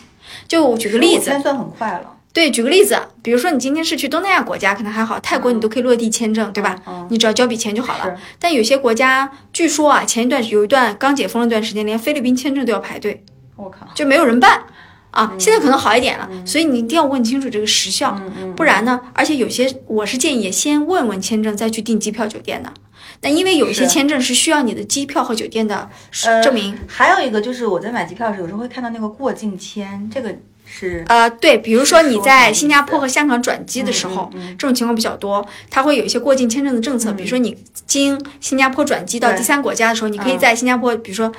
[0.47, 2.18] 就举个例子，现在算很快了。
[2.33, 6.77] 对，举个例子，比如说你今天是去东南亚国家，可能还好，泰国你都可以落地签证，对吧？
[6.87, 8.17] 嗯你只要交笔钱就好了。
[8.39, 13.25] 但有些国家，据说啊，前一段有一段刚解封了段时间，连菲律宾签证都要排队，
[13.57, 14.63] 我靠，就没有人办
[15.11, 15.31] 啊。
[15.33, 22.73] 嗯现在可能好一点了，所以你一定要问清楚这个时效，嗯不然呢，而且有些我是建议先问问签证，再去订机票酒店的。
[23.21, 25.91] 那因为有一些签证是需要你的机票和酒店的
[26.25, 26.79] 呃证明。
[26.87, 30.33] 还有一个就是我在买机票的时候，有时候会看到那个过境签，这个
[30.69, 31.05] 是。
[31.09, 34.53] 呃，对，比如说你在新加坡和香港转机的时候，嗯嗯。
[34.53, 40.39] 嗯这种情况比较多，它会有一些过境签证的政策，比如说你经新加坡转机到第三国家的时候，你可以嗯。
[40.39, 41.33] 在新加坡，比如说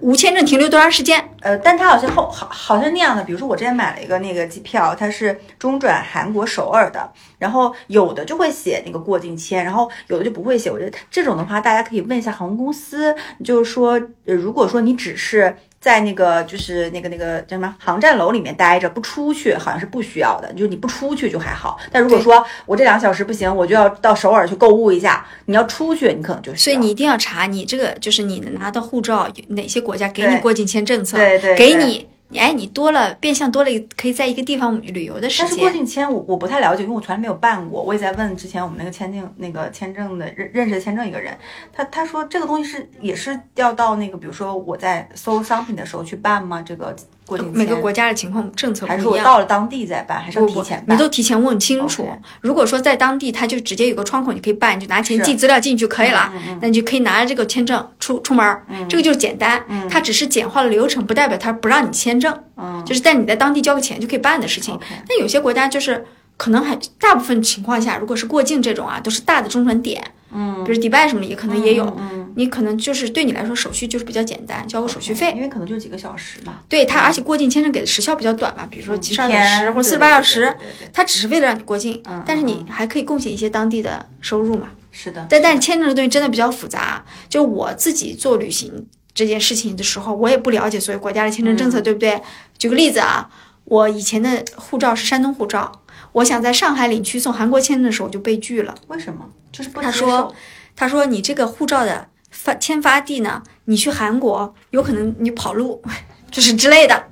[0.00, 10.70] 无签证停留多长时间，呃，但它好像后好好像那样的，比如说我之前买了一个那个机票，它是中转韩国首尔的，然后有的就会写那个过境签，然后有的就不会写。
[10.70, 13.92] 我觉得这种的话，大家可以问一下航空公司，就是说，
[14.26, 21.78] 呃，如果说你只是在那个就是那个那个叫什么航站楼里面待着不出去，好像是不需要的，就是你不出去就还好。
[21.92, 26.54] 但如果说我这两个小时不行，我就要到首尔去购物一下，你要出去，你可能就。
[26.54, 32.08] 所以你一定要查你这个就是你拿到护照哪些国家给你过境签政策，对对对给你。
[32.32, 35.70] 哎，你多了，变相多了一可以在一个地方旅游的时间但是过。
[35.70, 37.82] 境签我我不太了解，因为我从来没有办过。
[37.82, 41.36] 我也在问之前我们那个签证那个签证的认认识的签证一个人，
[41.72, 46.60] 他他说这个东西是也是要到那个比如说我在搜商品的时候去办吗？
[46.60, 49.24] 这个过境每个国家的情况政策还是我不一样。
[49.24, 50.94] 到了当地再办，还是提前，办？
[50.94, 52.08] 你都提前问清楚。
[52.40, 56.32] 如果说在当地，他就直接有个窗口，你可以办，你就拿钱是寄资料进去就可以了。
[56.60, 59.64] 那你就可以拿着这个签证出出门儿，这个就是简单。
[59.88, 62.32] 它只是简化了流程，不代表它不让你签证。
[62.56, 64.78] 嗯就是在你在当地交个钱就可以办的事情。
[65.08, 66.04] 但有些国家就是
[66.36, 70.04] 可能还大部分情况下，如果是过境这种啊，都是大的中转点，
[70.34, 71.84] 嗯比如迪拜什么的也可能也有。
[71.98, 75.32] 嗯你可能就是对你来说手续就是比较简单，交个手续费。
[75.36, 84.70] 因为可能就几个小时嘛，对它，而且过境签证给的时效比较短嘛，比如说七十二小时或者四十八小时对对对，对它只是为了让你过境嗯，但是你还可以贡献一些当地的收入嘛。
[84.90, 92.20] 是的，但但是签证的东西真的比较复杂，就我自己做旅行这件事情的时候，我也不了解所有国家的签证政策，对不对？
[92.58, 93.30] 举个例子啊，
[93.64, 95.70] 我以前的护照是山东护照，
[96.14, 98.74] 我想在上海领区送韩国签证的时候我就被拒了。
[98.88, 99.28] 为什么？
[99.52, 100.34] 就是不他说
[100.74, 105.82] 他说你这个护照的发签发地呢，你去韩国有可能你跑路，
[106.30, 107.04] 就是之类的。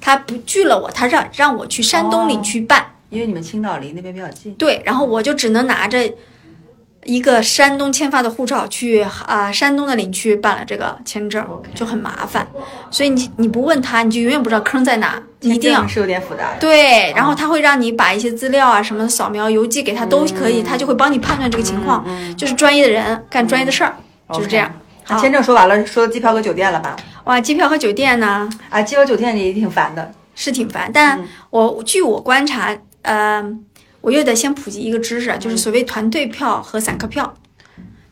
[0.00, 2.92] 他不拒了我，他让让我去山东领区办。
[3.10, 5.98] 因为你们青岛离那边比较近，对，然后我就只能拿着
[7.06, 12.46] 一个山东签发的护照去啊、山东的领区办了这个签证就很麻烦。
[12.90, 16.58] 所以你你不问他，你就永远不知道坑在哪，一定是有点复杂的。
[16.60, 22.04] 对，然后他会让你把一些资料啊什么的扫描邮寄给他都可以，他就会帮你判断这个情况，
[22.36, 23.96] 就是专业的人干专业的事儿。
[24.32, 24.70] 就是这样。
[25.20, 26.96] 签证说完了，说机票和酒店了吧？
[27.24, 30.12] 哇，机票和酒店呢啊，机票酒店也挺烦的。
[30.38, 33.42] 是挺烦，但嗯我据我观察，呃，
[34.06, 35.40] 我又得先普及一个知识，嗯。
[35.40, 37.34] 就是所谓团队票和散客票。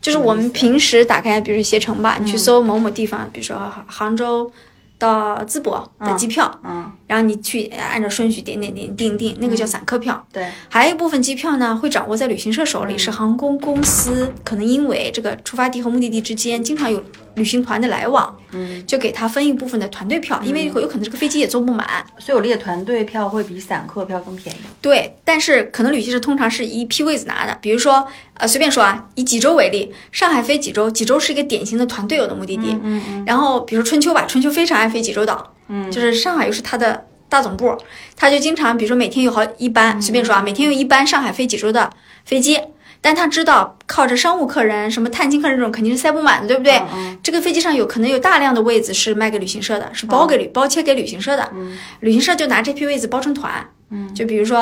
[0.01, 2.25] 就是我们平时打开，比如携程吧，嗯。
[2.25, 4.51] 你去搜某某地方，比如说杭杭州
[4.97, 10.27] 到淄博的机票，嗯，然后你去按照顺序点点点订订，那个叫散客票。
[10.33, 12.99] 对，还有一部分机票呢，会掌握在旅行社手里，嗯。
[12.99, 17.01] 是航空公司可能因为这个出发地和目的地之间经常有
[17.35, 22.05] 旅行团的来往，嗯，就给他分一部分的团队票，因为有可能这个飞机也坐不满。
[22.17, 24.59] 所以我理解团队票会比散客票更便宜。
[24.81, 32.77] 对，但是可能旅行社通常是一批位子拿的，比如说，呃，随便说啊，以济州为例，上海飞济州，济州是一个典型的团队游的目的地。
[32.83, 37.75] 嗯嗯然后，比如春秋吧，春秋非常爱飞济州岛，嗯就是上海又是它的大总部，
[38.15, 41.91] 他就经常，比如说每天有好一班，随便说啊，每天有一班上海飞济州的
[42.23, 42.59] 飞机，
[43.05, 46.81] 但他知道靠着商务客人、什么探亲客人这种肯定是塞不满的，对不对？
[46.91, 51.77] 嗯这个飞机上有可能有大量的位子是卖给旅行社的，是包给旅、包切给旅行社的，嗯。
[51.99, 54.11] 旅行社就拿这批位子包成团，嗯。
[54.15, 54.57] 就比如说，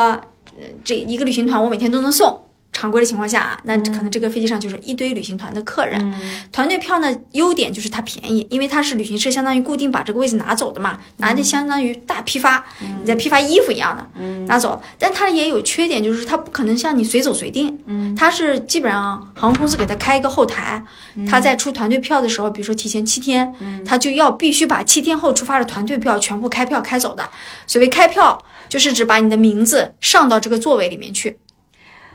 [0.59, 2.37] 呃，这一个旅行团我每天都能送。
[2.83, 5.97] 常规的情况下啊，那可能这个飞机上就是一堆旅行团的客人。
[6.01, 6.13] 嗯
[6.51, 14.81] 团队票呢，优点就是它便宜，因为它是旅行社相当于固定把这个位置拿走的嘛，拿的相当于大批发，你在批发衣服一样的嗯拿走。
[14.99, 20.83] 但它也有缺点，就是它不可能像你随走随定，嗯它是基本上航空公司给它开一个后台，
[21.25, 27.23] 它在出团队票的时候，比如说提前七天，它就要必须把七天后出发的团队票全部开票开走的。
[27.65, 31.37] 所谓开票，就是指把你的名字上到这个座位里面去。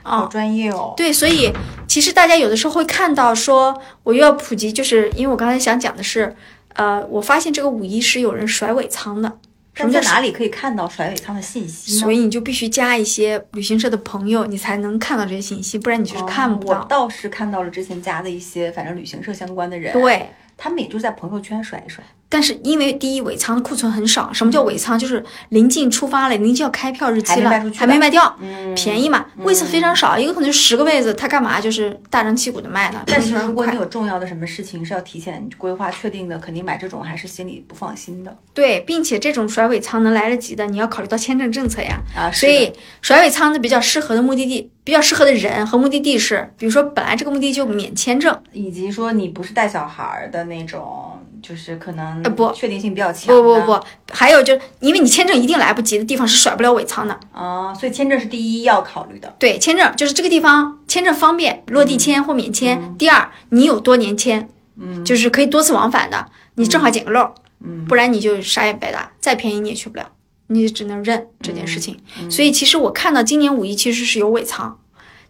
[0.08, 0.94] 好专业哦。
[0.96, 1.52] 对，所以
[1.86, 6.34] 其实大家有的时候会看到说，我又要普及，就是因为我刚才想讲的是，
[6.74, 9.38] 呃，我发现这个五一是有人甩尾仓的，
[9.74, 12.00] 什么在哪里可以看到甩尾仓的信息呢？
[12.00, 16.74] 所以你就必须加一些旅行社的朋友，你才能看到这些信息，不然你就是看不到。
[16.74, 22.04] 哦我倒是看到了之前加的一些，反正旅行社相关的人，对，他们也就在朋友圈甩一甩。
[22.30, 24.98] 但是因为第一尾仓的库存很少，什么叫尾仓？
[24.98, 33.02] 就是临近出发了，临近要开票日期了，还没卖出去还没卖掉，嗯便宜嘛，位次非常少，一个可能就十个位子，他干嘛就是大张旗鼓的卖呢？
[33.06, 41.98] 但是 是如果你有重要的什么事情是要提前规划确定的，肯定买这种还是心里不放心的对，并且这种甩尾仓能来得及的，你要考虑到签证政策呀。
[42.14, 42.30] 啊。
[42.30, 53.78] 所以甩尾仓的比较适合的目的地，比较适合的人和目的地是，比如说本来这个目的就免签证，以及说你不是带小孩儿的那种，就是可能呃不确定性比较强不不的不，
[54.14, 57.20] 还有就因为你签证一定来不及的地方是甩不了尾仓的。
[57.32, 59.36] 啊，所以签证是第一要考虑的。
[59.38, 62.94] 对，签证就是这个地方签证方便，落地签或免签。
[62.96, 64.48] 第二，你有多年签，
[64.80, 70.08] 嗯就是可以多次往返的，你正好捡个漏，嗯不然你就啥也白搭，再便宜你也去不了，
[70.48, 71.96] 你只能认这件事情。
[72.20, 74.78] 嗯所以其实我看到今年五一其实是有尾仓。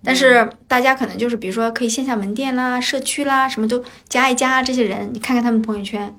[0.05, 4.63] 但是大家可能就是，比如说可以线下门店啦、社区啦，什么都加一加。
[4.63, 6.15] 这些人，你看看他们朋友圈，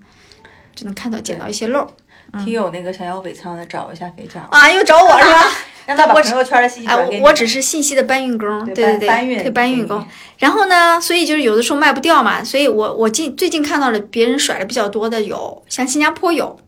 [0.76, 4.70] 就能看到捡到一些漏儿听友那个想要尾仓的，找一下肥皂，啊。
[4.70, 5.44] 又找我是吧？
[5.88, 7.22] 让他把我朋友圈的信息哎，转给你。
[7.24, 10.06] 我我只是信息的搬运工，对对对搬运对搬运工。
[10.38, 16.60] 然后呢，所以就是有的时候卖不掉嘛，所以我我近最近看到了别人甩的比较多的有，像新加坡有，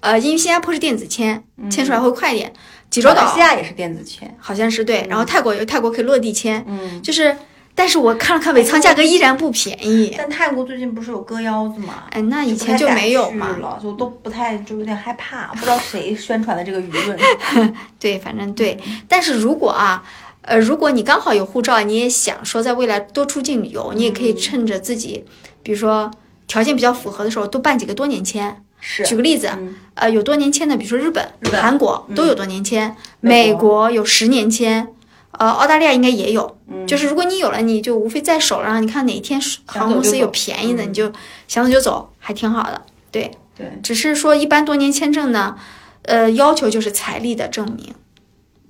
[0.00, 2.52] 呃，因为新加坡是电子签，签出来会快一点。
[2.90, 4.34] 济州马来岛西亚也是电子签。
[4.38, 7.36] 好像是对，然后泰国有泰国可以落地签，嗯，就是，
[7.74, 10.14] 但是我看了看尾仓价格依然不便宜。
[10.16, 12.04] 但泰国最近不是有割腰子吗？
[12.10, 13.56] 哎，那以前就没有嘛。
[13.58, 17.18] 了，就都不太就有点害怕，不知道 谁宣传的这个舆论。
[18.00, 18.78] 对，反正对。
[19.06, 20.02] 但是如果啊，
[20.42, 25.24] 呃，如果你刚好有护照，你也想说在未来多出境旅游，你也可以趁着自己，
[25.62, 26.10] 比如说
[26.46, 28.64] 条件比较符合的时候，多办几个多年签。
[28.80, 34.86] 是举个例子，嗯呃，有多年签的，比如说日本、日本韩国嗯都有多年签，美国有十年签，
[35.32, 36.56] 呃，澳大利亚应该也有。
[36.70, 41.12] 嗯就是如果你有了，你就无非在手了，然后你看哪一天是航空公司有便宜的，嗯你就
[41.46, 42.82] 想走就走，还挺好的。
[43.10, 45.56] 对，对，只是说一般多年签证呢，
[46.02, 47.66] 呃，要求就是财力的证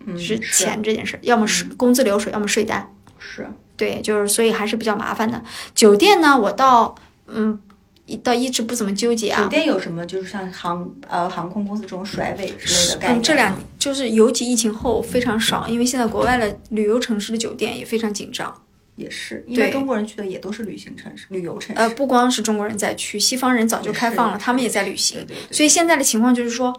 [0.07, 2.91] 明，是钱这件事，要么是工资流水，要么税单。
[3.19, 5.43] 是对，就是所以还是比较麻烦的。
[5.75, 6.95] 酒店呢，我倒
[7.27, 7.68] 嗯，一
[8.17, 9.43] 倒一直不怎么纠结啊。
[9.43, 13.21] 酒店有什么就是像航呃航空公司这种甩尾之类的概念？
[13.21, 18.55] 嗯，这两就是尤其疫情后非常少，因为现在国外的旅游城市的酒店也非常紧张。
[18.97, 21.81] 也是，因为中国人去的也都是旅行城市、旅游城市。
[21.81, 25.19] 呃，不光是中国人在去，西方人早就开放了，他们也在旅行。
[25.19, 26.75] 对对对所以现在的情况就是说，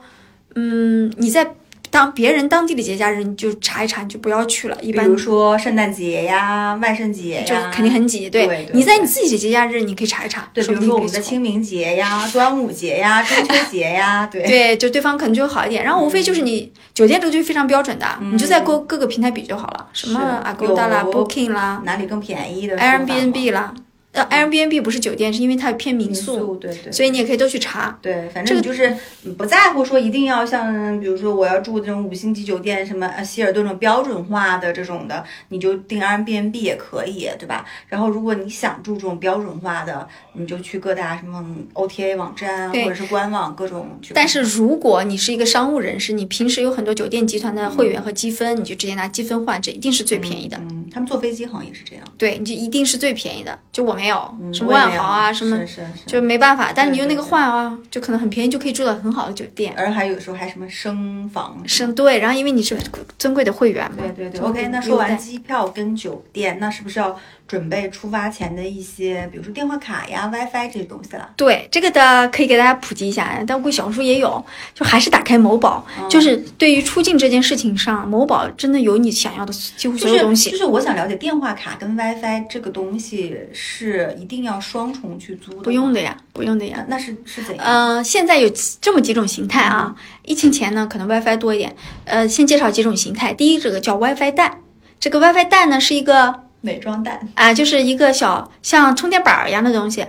[0.56, 1.56] 嗯，你在
[1.92, 4.78] 当别人当地的节假日，你就查一查，你就不要去了。
[4.82, 8.30] 一般比如说圣诞节呀、万圣节就呀，肯定很挤。
[8.30, 10.48] 对对你在你自己的节假日，你可以查一查。
[10.54, 15.84] 对，比如说我们的清明节呀、端午节呀、中秋节呀，对 对，就对方可能就会好一点。
[15.84, 23.74] 然后无非就是你酒店这个就非常标准的，你就在各各个平台比就好了，什么 Agoda 啦、Booking 啦、哪里更便宜的 Airbnb 啦，
[24.12, 27.96] 呃，Airbnb 不是酒店，是因为它偏民民宿，对对所以你也可以都去查。
[28.02, 37.64] 对，反正你就是你不在乎说一定要像，比如说我要住这种五星级酒店，什么呃希尔顿这种标准化的这种的，你就订 Airbnb 也可以，对吧？
[37.88, 41.46] 然后如果你想住这种标准化的，你就去各大什么
[41.76, 44.16] OTA 网站对或者是官网各种去。
[44.16, 50.58] 但是如果你是一个商务人士，你平时有很多酒店集团的会员和积分，你就直接拿积分换，这一定是最便宜的。
[50.58, 53.60] 嗯，他们坐飞机好像也是这样，对，你就一定是最便宜的。
[53.72, 55.60] 就我没有，什么万豪啊，什么
[56.06, 56.72] 就没办法。
[56.74, 59.74] 但是你用那个换啊，就可能很便宜，就可以住到很好的酒店。
[59.76, 62.78] 而还有时候还什么升房升，对，然后因为你是
[63.18, 71.28] 尊贵的会员嘛，对对对，OK，那说完机票跟酒店，那是不是要准备出发前的一些，比如说电话卡呀、WiFi 这些东西了？
[71.36, 80.52] 对这个的可以给大家普及一下，但我估计小红书也有，就还是打开某宝，嗯就是对于出境这件事情上，某宝真的有你想要的几乎所有东西。
[80.52, 85.62] 就是就是我想了解电话卡跟 WiFi 这个东西是一定要双重去租的？
[85.62, 86.86] 不用的呀，不用的呀。
[86.88, 87.66] 那，那是是怎样？
[87.66, 88.48] 嗯、现在有
[88.80, 89.96] 这么几种形态啊。
[90.24, 91.76] 疫情前呢，可能 WiFi 多一点。
[92.06, 93.34] 呃，先介绍几种形态。
[93.34, 94.60] 第一，这个叫 WiFi 蛋。
[95.00, 100.06] 这个 WiFi 蛋呢，是一个伪装蛋，啊、就是一个小像充电板儿一样的东西，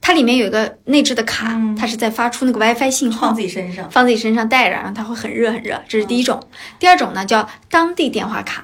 [0.00, 1.74] 它里面有一个内置的卡，嗯。
[1.76, 3.34] 它是在发出那个 WiFi 信号放。
[3.34, 3.90] 自己身上。
[3.90, 6.40] 放自己身上带着，然后它会很热很热，这是第一种。
[6.78, 8.62] 第二种呢叫当地电话卡，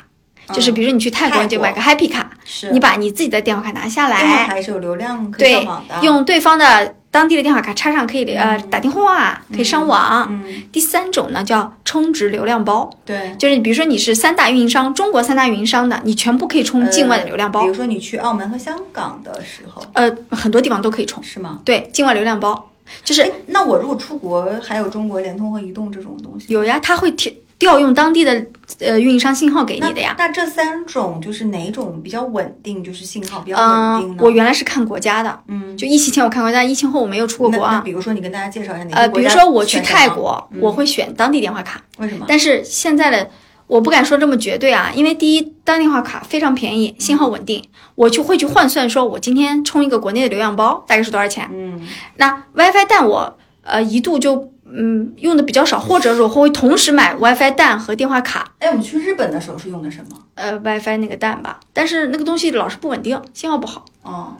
[0.53, 2.70] 就是比如说你去泰国，你就买个 Happy 卡，是。
[2.70, 4.16] 你把你自己的电话卡拿下来，
[4.47, 10.27] 还是有流量可以对上网的，，用对方的当地的电话卡插上，可以呃打电话，可以上网。
[10.29, 13.33] 嗯，第三种呢叫充值流量包，对。
[13.38, 21.22] 就是比如说你是三大运营商，中国三大运营商的，你全部可以充境外的流量包呃比，如说你去澳门和香港的时候，呃，很多地方都可以充。
[21.22, 21.61] 是吗？
[21.64, 22.70] 对，境外流量包
[23.05, 28.47] 就是哎，那我如果出国，还有中国联通和移动这种东西，有呀，它会调调用当地的
[28.81, 30.14] 呃运营商信号给你的呀。
[30.19, 32.83] 那这三种就是哪种比较稳定？
[32.83, 37.75] 就是信号比较稳定嗯呢？，我原来是看国家的，嗯，就疫情前我看国家，疫情后我没有出过国啊。
[37.75, 42.27] 那比如说，你跟大家介绍一下哪呃，比如些国家说我去泰国，嗯我会选当地电话卡，为什么？
[42.29, 43.31] 但是现在的
[43.67, 47.64] 我不敢说这么绝对啊，因为第一，当地电话卡非常便宜，信号稳定，
[47.95, 51.49] 我就会去换算，说我今天充一个国内的流量包大概是多少钱。
[51.53, 51.81] 嗯，
[52.17, 60.18] 那 WiFi 但我呃一度就嗯用的比较少，或者我会同时买 WiFi 蛋和电话卡，哎，我们去日本的时候是用的什么？
[60.35, 63.85] 呃 WiFi 那个蛋吧，但是那个东西老是不稳定，信号不好。
[64.03, 64.37] 哦，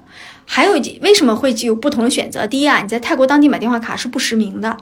[0.47, 2.47] 还有一为什么会有不同的选择？
[2.47, 4.77] 第一啊，你在泰国当地买电话卡是不实名的，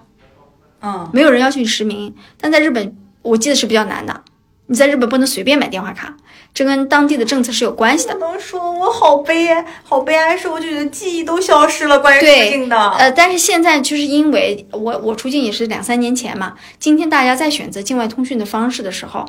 [0.81, 4.23] 嗯，没有人要求你实名，但在日本我记得是比较难的。
[4.67, 6.17] 你在日本不能随便买电话卡，
[6.55, 8.21] 这跟当地的政策是有关系的不。
[8.21, 12.91] 能说我好悲哀，好悲哀，是我就觉得记忆都消失了，关于出境的。
[12.93, 19.27] 呃，但是现在就是因为我我出境也是两三年前嘛，今天大家在选择境外通讯的方式的时候，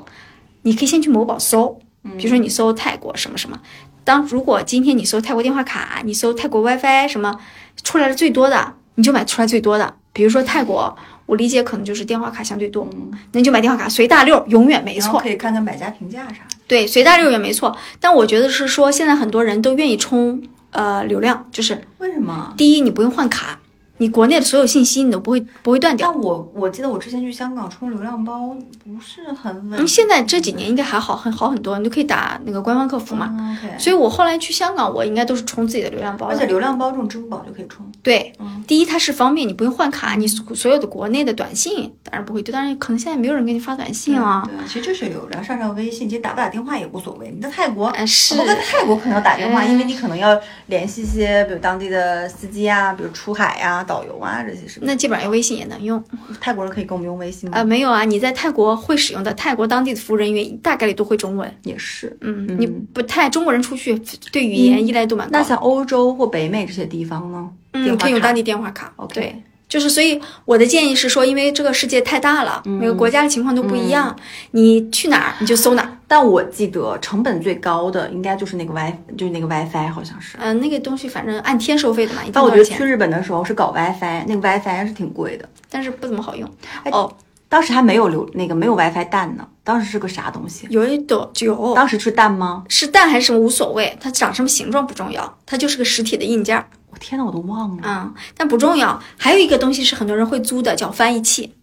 [0.61, 1.79] 你可以先去某宝搜，
[2.17, 3.59] 比如说你搜泰国什么什么，
[4.03, 7.39] 当如果今天你搜泰国电话卡，你搜泰国 WiFi 什么
[7.83, 9.95] 出来的最多的，你就买出来最多的。
[10.13, 12.87] 比如说泰国，我理解可能就是电话卡相对多，
[13.31, 15.19] 那你就买电话卡随大溜，永远没错。
[15.19, 16.55] 可以看看买家评价啥的。
[16.67, 17.75] 对，随大溜也没错。
[17.99, 22.53] 但我觉得是说，现在很多人都愿意充呃流量，就是为什么？
[22.57, 23.59] 第一你不用换卡，
[23.97, 26.11] 你国内的所有信息你都不会不会断掉。
[26.11, 29.79] 但我我记得我之前去香港充流量包不是很稳。
[29.79, 33.57] 嗯，现在这几年应该还好很好很多，你就可以打那个官方客服嘛。
[33.77, 36.27] 所以我后来去香港，我应该都是充自己的流量包。
[36.27, 37.85] 而且流量包这种支付宝就可以充。
[38.01, 44.43] 对，嗯第一它是方便，你不用换卡，你所所有的国内的短信当然不会丢，当然可能现在没有人给你发短信啊。
[44.45, 47.29] 对，其实就是流量，上上微信，其实打不打电话也无所谓。
[47.29, 54.91] 你在泰国，嗯，是我在泰国可能要打电话，嗯因为你可能要联系一些，比如当地的司机啊，比如出海呀、导游啊这些，是不是？
[54.91, 56.03] 那基本上用微信也能用。
[56.39, 57.57] 泰国人可以跟我们用微信吗？
[57.57, 61.53] 呃，没有啊，你在泰国会使用的泰国当地的服务人员大概率都会中文。
[61.63, 62.15] 也是。
[62.21, 63.99] 嗯，你不太中国人出去
[64.31, 65.37] 对语言依赖度蛮高的。
[65.39, 67.49] 那像欧洲或北美这些地方呢？
[67.71, 68.93] 电嗯，可以用当地电话卡。
[68.97, 74.15] OK 对，就是所以我的建议是说，因为这个世界太大了，每个国家的情况都不一样，
[74.51, 75.97] 你去哪儿你就搜哪儿。
[76.07, 80.37] 但我记得成本最高的应该就是那个 Wi，就是那个 WiFi，好像是。
[80.39, 82.43] 嗯、那个东西反正按天收费的嘛，但？
[82.43, 85.49] 我觉得去日本的时候是搞 WiFi，那个 WiFi 还是挺贵的。
[85.71, 86.47] 但是不怎么好用。
[86.83, 87.11] 哎哦，
[87.49, 90.67] 当时还没有流那个没有 WiFi 蛋呢，当时是个啥东西？
[90.69, 92.63] 有一朵有当时是蛋吗？
[92.69, 96.67] 是蛋还是什么无所谓，它长什么形状不重要，它就是个实体的硬件儿。
[96.93, 97.83] 我天呐，我都忘了。
[97.83, 99.01] 嗯，但不重要。
[99.17, 101.53] 还有一个东西是很多人会租的，叫翻译器，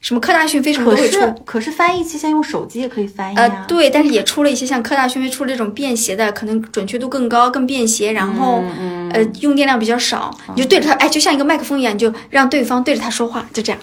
[0.00, 1.18] 什么科大讯飞什么都会出。
[1.18, 13.80] 是可是翻译器现在用手机也可以翻译啊、呃，对，但是也出了一些像科大讯飞出了这种便携的，可能准确度更高、更便携，然后、嗯呃用电量比较少，你就对着它，哎，就像一个麦克风一样，你就让对方对着它说话，就这样，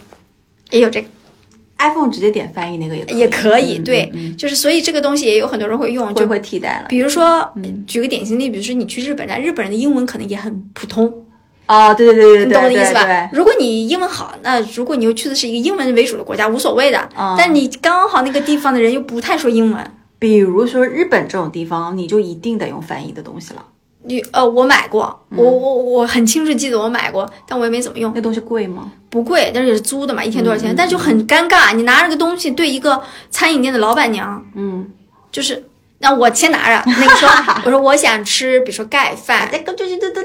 [0.71, 1.07] 也有这个。
[1.89, 6.87] iPhone 直接点翻译那个也可以也可以，嗯对，嗯就是所以这个东西也有很多人会用，就嗯会会替代了。
[6.89, 11.11] 比如说，嗯举个典型例，比如说你去日本，人家日本人的英文可能也很普通，
[11.67, 13.29] 哦，对对对对对，你懂我的意思吧对？
[13.37, 17.09] 如果你英文好，那如果你又去的是一个英文为主的国家，无所谓的。
[17.17, 19.83] 嗯但你刚好那个地方的人又不太说英文，
[20.19, 23.65] 比如说日本这种地方，你就一定得用翻译的东西了。
[24.03, 28.91] 你呃，我买过，嗯我我我很清楚记得我买过，但我也没怎么用，那东西贵吗？
[29.09, 30.75] 不贵，但是也是租的嘛，一天多少嗯钱？
[30.75, 34.87] 但就很尴尬，你拿着个东西对一个餐饮店的老板娘，嗯，
[35.31, 35.63] 就是
[35.99, 37.29] 那我先拿着，那个说
[37.65, 39.47] 我说我想吃，比如说盖饭，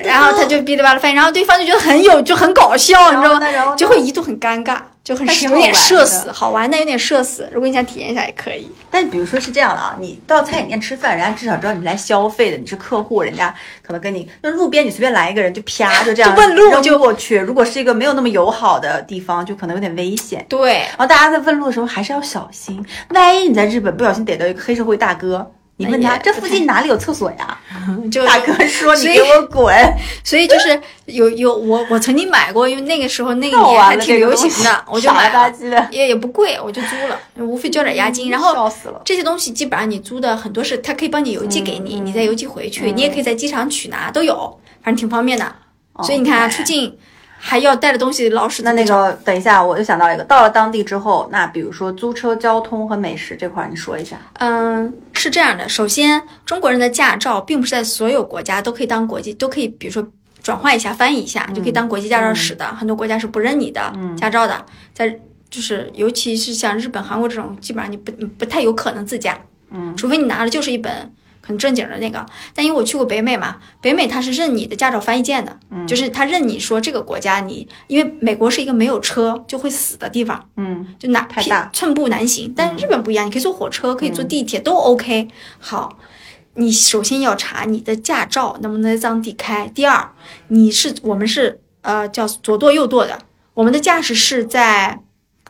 [0.04, 3.76] 然后他就哔哩吧啦翻译，然后对方就觉得很有就很搞笑，你知道吗？
[3.76, 7.48] 就会一度很尴尬，就很有点社死，好玩但有点社死。
[7.52, 8.68] 如果你想体验一下也可以。
[8.90, 17.38] 但比如说是这样的啊，你到餐饮店吃饭，人家至少知道你来消费的，你是客户，人家可能跟你那路边你随便来一个人就啪就这样就问路扔就过去。
[17.38, 20.44] 如果是一个没有那么友好的地方，就可能有点危险。
[20.48, 25.48] 对，然后大家在问路的时候还是要小心，万一你在日本不小心逮到一个黑社会大哥，
[25.78, 27.58] 你问他这附近哪里有厕所呀？
[28.10, 29.74] 就大哥说你给我滚！
[30.24, 38.56] 所以就是有有我我曾经买过，因为那个时候那个年还挺流行的，我就傻买了，吧唧的，也也不贵，我就租了，无非交点押金，然后。
[39.04, 45.54] 这些东西基本上你租的很多是，他可以帮你邮寄给你，嗯你再邮寄回去，你也可以在机场取拿，都有，反正挺方便的。
[46.02, 46.96] 所以你看啊，出境
[47.38, 54.16] 还要带的东西老师那那个，等一下，我又想到一个，到了当地之后，那比如说租车、交通和美食这块儿，你说一下。
[54.34, 55.68] 嗯，是这样的。
[55.68, 60.04] 首先，中国人的驾照并不是在所有国家都可以当国际，都可以，比如说
[60.42, 62.64] 转换一下、翻译一下，就可以当国际驾照使的。
[62.74, 65.08] 很多国家是不认你的驾照的，在
[65.48, 69.38] 就是尤其是像日本、韩国这种，基本上你不不太有可能自驾，
[69.70, 71.12] 嗯，除非你拿的就是一本
[71.46, 72.24] 很正经的那个。
[72.54, 80.48] 但因为我去过北美嘛，北美它是认你的驾照翻译件的，嗯就是他认你说这个国家你，因为美国是一个没有车就会死的地方。
[80.56, 82.52] 嗯就哪太大寸步难行。
[82.56, 85.28] 但是日本不一样，你可以坐火车，可以坐地铁，都 OK。
[85.58, 85.96] 好，
[86.54, 89.68] 你首先要查你的驾照能不能在当地开。
[89.68, 90.10] 第二，
[90.48, 93.18] 你是我们是呃叫左舵右舵的，
[93.54, 95.00] 我们的驾驶室在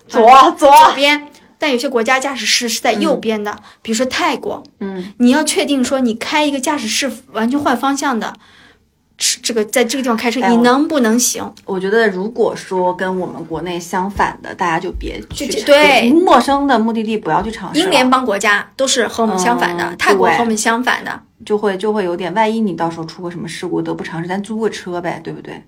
[0.07, 0.21] 左
[0.59, 1.29] 左左边。
[1.59, 8.35] 但有些国家驾驶室是在右边的，比如说泰国，嗯，你要确定说你开一个驾驶室完全换方向的，
[9.19, 11.51] 是这个在这个地方开车，哎你能不能行？
[11.65, 21.23] 我觉得如果说跟我们国内相反的，大家就别去就对陌生的目的地不要去尝试，英联邦国家都是和我们相反的，嗯泰国和我们相反的。
[21.45, 25.63] 就会就会有点，万一你到时候出个什么事故得不偿失，咱租个车呗，对不对？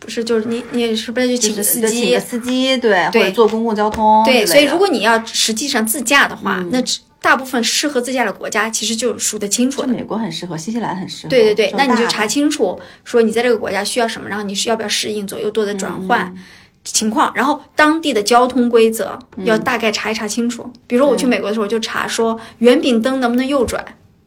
[0.00, 2.18] 不是，就是你你是不是就请个司机请个？
[2.20, 6.82] 司机，对，对或者坐公共交通对，所以如果你要实际上自驾的话，嗯那
[7.20, 9.88] 大部分适合自驾的国家其实就数得清楚的。
[9.88, 16.34] 美国很适合，新西兰很适合，对对对那你就查清楚，说你在这个国家需要什么，然后你是要不要适应左右舵的转换
[16.82, 20.72] 情况，然后当地的交通规则要大概查一查清楚。
[20.86, 23.84] 比如说我去美国的时候，我就查说圆饼灯能不能右转，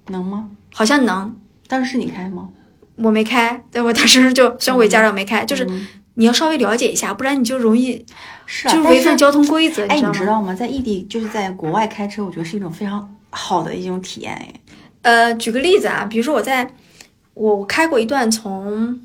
[0.10, 0.48] 能吗？
[0.72, 1.36] 好像能，
[1.68, 2.50] 当时是你开吗？
[2.96, 8.06] 我没开，对我当时就虽然我驾照没开，就是嗯你要稍微了解一下，不然你就容易
[8.46, 10.00] 是啊，就是违反交通规则，哎？
[10.00, 10.54] 你知道吗？
[10.54, 14.32] 在异地，就是在国外开车，我觉得是一种非常好的一种体验。
[14.34, 14.54] 哎，
[15.02, 16.70] 呃，举个例子啊，比如说我在
[17.34, 19.00] 我我开过一段从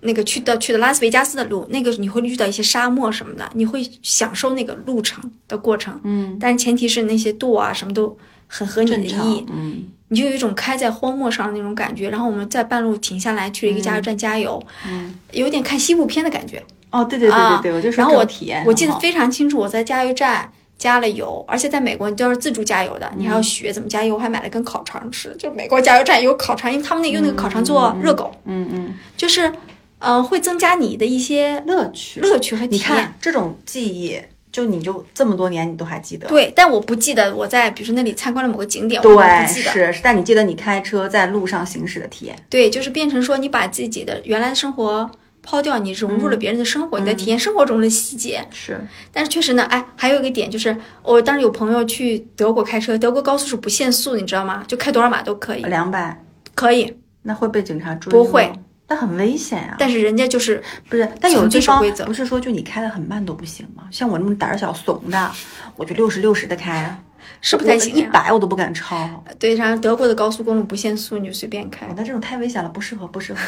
[0.00, 8.16] 那个去的去的拉斯维加斯的路，那个你会遇到一些沙漠什么的，你会享受那个路程的过程，嗯，但是前提是那些舵啊什么都
[8.46, 12.10] 很合你的意，，嗯你就有一种开在荒漠上的那种感觉。
[12.10, 16.62] 然后我们在半路停下来去了一个加油站加油，嗯，有点看西部片的感觉。
[16.90, 25.34] 哦，对对对啊对对，我就说然后我体验我记得非常清楚，我在加油站加了油，而且在美国你都要是自助加油的，你还要学怎么加油，我还买了根烤肠吃。
[25.38, 29.52] 就美国加油站有烤肠，因为他们那用那个烤肠做热狗，嗯嗯就是
[29.98, 32.20] 呃会增加你的一些乐趣。
[32.20, 32.86] 乐趣和体你验。
[32.86, 34.18] 看这种记忆，
[34.50, 36.26] 就你就这么多年你都还记得。
[36.28, 39.70] 对，但我不记得我在比如说那里参观了某个景点，我不记得。
[39.70, 42.36] 是是，但你记得你开车在路上行驶的体验。
[42.48, 45.10] 对，就是变成说你把自己的原来的生活
[45.42, 48.46] 抛掉，你融入了别人的生活，你在体验生活中的细节。
[48.50, 48.80] 是，
[49.12, 54.64] 但是确实呢，哎，还有一个点就是，我当时有朋友去德国开车，德国高速是不限速，你知道吗？
[54.66, 56.22] 就开多少码都可以，两百，
[56.54, 56.96] 可以。
[57.22, 58.50] 那会被警察追吗不会，
[58.88, 63.84] 那很危险啊、但是人家就是不是，但有纯的地方不是说就你开的很慢都不行吗？
[63.90, 65.30] 像我这么胆小怂的，
[65.76, 66.98] 我就六十六十的开啊，
[67.40, 68.02] 是不太行一。
[68.08, 69.08] 百我都不敢超。
[69.38, 71.90] 对，然后德国的高速公路不限速，你就随便开哦，。
[71.96, 73.40] 那这种太危险了，不适合，不适合。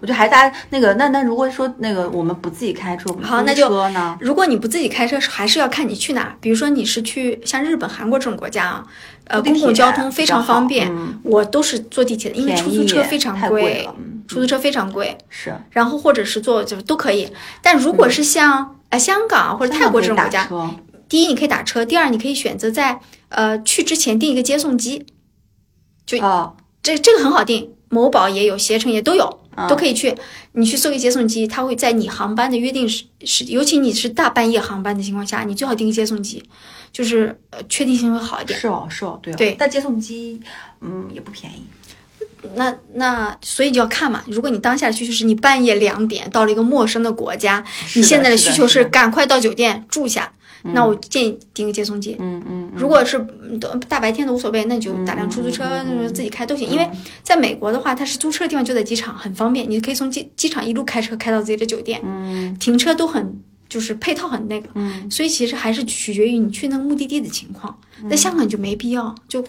[0.00, 3.68] 我觉得还是大家那个，那那如果说那个我们不自己开车，好那就？
[4.20, 6.34] 如果你不自己开车，还是要看你去哪。
[6.40, 8.86] 比如说你是去像日本、韩国这种国家啊，
[9.26, 10.90] 呃，公共交通非常方便。
[11.22, 15.16] 我都是坐地铁的，因为出租车非常太贵嗯出租车非常贵。
[15.28, 17.32] 是然后或者是坐就都可以。
[17.62, 20.48] 但如果是像呃香港或者泰国这种国家，
[21.08, 23.00] 第一你可以打车，第二你可以选择在
[23.30, 25.06] 呃去之前订一个接送机，
[26.06, 30.14] 就哦，这这个很好订，某宝也有，携程也都有，嗯都可以去。
[30.52, 36.42] 你去搜个接送机，它会在你航班的约定时时，尤其你是大半夜航班的情况下，你最好订个接送机，
[36.92, 38.58] 就是呃确定性会好一点。
[38.58, 39.36] 是哦，是哦，对哦。
[39.36, 40.40] 对但接送机，
[40.80, 41.64] 嗯，也不便宜。
[42.54, 50.32] 那那所以就要看嘛，如果你当下的需求是你半夜两点到了一个陌生的国家，你现在的需求是赶快到酒店住下，
[50.62, 52.16] 那我建议订个接送机。
[52.18, 56.68] 嗯嗯，如果是嗯大白天的无所谓，那你就打辆出租车，嗯自己开都行。
[56.68, 56.88] 因为
[57.22, 64.68] 在美国的话，它是租车的地方就在机场，很方便，你可以从机机场一路开车开到自己的酒店，嗯停车都很就是配套很那个。
[64.74, 67.78] 嗯，所以其实还是取决于你去那个目的地的情况。
[68.10, 69.44] 在香港就没必要，就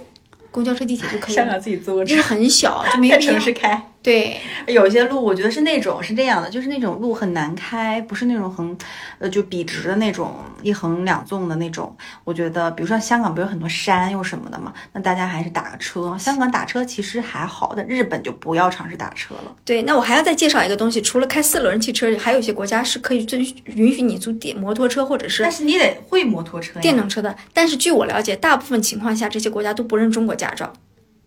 [0.52, 3.34] 公交车、地铁就可以了，自己租个因为很小就没必要。
[3.56, 3.92] 开。
[4.02, 8.76] 对，有些路，我觉得是那种是这样的，就是那种路很难开，不是那种横，
[9.18, 11.94] 呃，就笔直的那种一横两纵的那种。
[12.24, 16.18] 我觉得，比如说香港不是有很多山又什么的嘛，那大家还是打个车。
[16.18, 19.54] 香港打车其实还好，但日本就不要尝试打车了。
[19.66, 26.80] 对，那我还要再介绍一个东西，除了开四轮汽车，还有一些国家是可以遵许允许你租电摩托车或者是但是你得会摩托车。
[26.80, 27.36] 电动车的。
[27.54, 30.72] 但是据我了解，大部分情况下这些国家都不认中国驾照，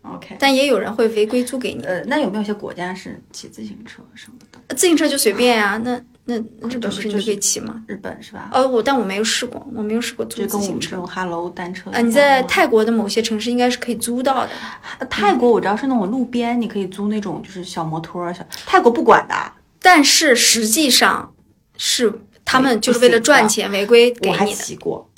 [0.03, 0.35] OK。
[0.39, 1.83] 但也有人会违规租给你。
[1.83, 4.75] 呃，那有没有一些国家是骑自行车什么的？
[4.75, 7.83] 自行车就随便呀、那那那日本不是你就可以骑吗？
[7.87, 8.49] 日本是吧？
[8.53, 10.71] 哦，我但我没有试过，我没有试过租自行车。
[10.71, 14.51] 们这种 Hello 单车啊，样你在泰国的某些城市应该是可以租到的。
[14.99, 19.35] 呃泰国我知道是那种路边你可以租那种就是小摩托儿，小泰国不管的。
[19.81, 21.33] 但是实际上
[21.77, 25.09] 是他们就是为了赚钱违规给我还你，骑过，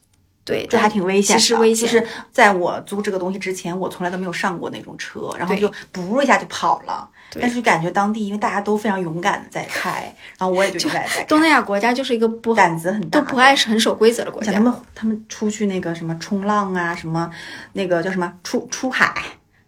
[0.46, 1.40] 对，这还挺危险的。
[1.40, 7.10] 其实危险就是在我租这个东西之前，我从来都没有上过那种车，然后就噗一下就跑了。
[7.42, 10.04] 但是感觉当地因为大家都非常勇敢的在开，
[10.38, 14.52] 然后我也 就在在开，东南亚国家就是一个不胆子很大，都不爱很守规则的国家。
[14.52, 17.30] 像他们他们出去那个什么冲浪啊，什么
[17.74, 19.14] 那个叫什么出出海，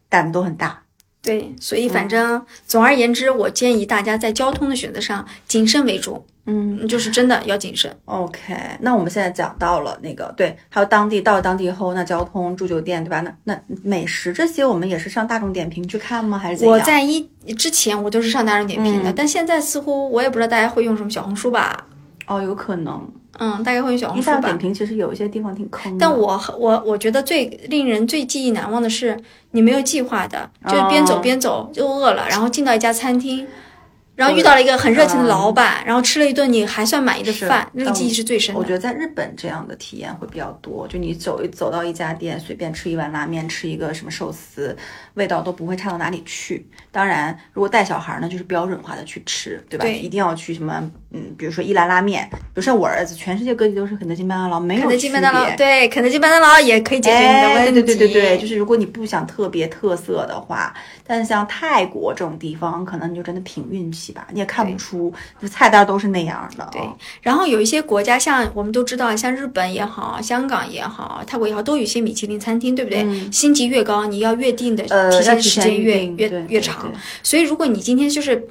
[0.08, 0.80] 胆子都很大。
[1.28, 7.94] 对，所以反正总而言之，我建议大家在交通的选择上谨慎为主，嗯就是真的要谨慎。
[8.06, 13.22] ，OK，那我们现在讲到了那个对，还有当地到了当地后，那交通、住酒店，对吧？
[13.22, 16.38] 那那美食这些，我们也是上大众点评去看吗？
[16.38, 16.74] 还是怎样？
[16.74, 21.86] 我在一之前我都是上大众点评的，嗯但现在似乎我也不知道大家会用什么小红书吧，
[22.28, 23.06] 哦，有可能，
[23.40, 24.58] 嗯，大概会用小红书吧因为大点。
[24.58, 26.00] 评其实有一些地方挺坑的。
[26.00, 29.18] 但我我我觉得最令人最记忆难忘的是，
[29.52, 33.48] 你没有计划的，就是边走哦边走就饿了，然后进到一家餐厅，
[34.16, 38.60] 然后遇到了一个很热情的老板，然后吃了一顿你还算满意的饭，那个记忆是最深的。
[38.60, 44.76] 我觉得在日本这样的体验会比较多，就你走一走到一家店，随便吃一碗拉面，吃一个什么寿司，
[45.14, 46.68] 味道都不会差到哪里去。
[46.92, 49.84] 当然，如果带小孩呢，就是标准化的去吃，对吧？
[49.86, 57.82] 对一定要去什么，嗯，比如说一兰拉面，比如像我儿子，全世界各地都是肯德基、麦当劳，没有肯德基、区麦当劳，别对，肯德基、麦当劳也可以解决你的哎，问题。
[57.82, 60.74] 对对对对对，就是如果你不想特别特色的话，
[61.05, 66.68] 但是像泰国这种地方，可能你就真的凭运气吧，你也看不出，就菜单都是那样的。
[66.74, 66.82] 对，
[67.22, 73.08] 然后有一些国家，像我们都知道，像日本也好，香港也好，泰国也好，都有一些米其林餐厅，对不对？
[73.32, 76.91] 星级越高，你要越定的提前时间预越越越长。
[77.24, 78.45] 所以，如果你今天就是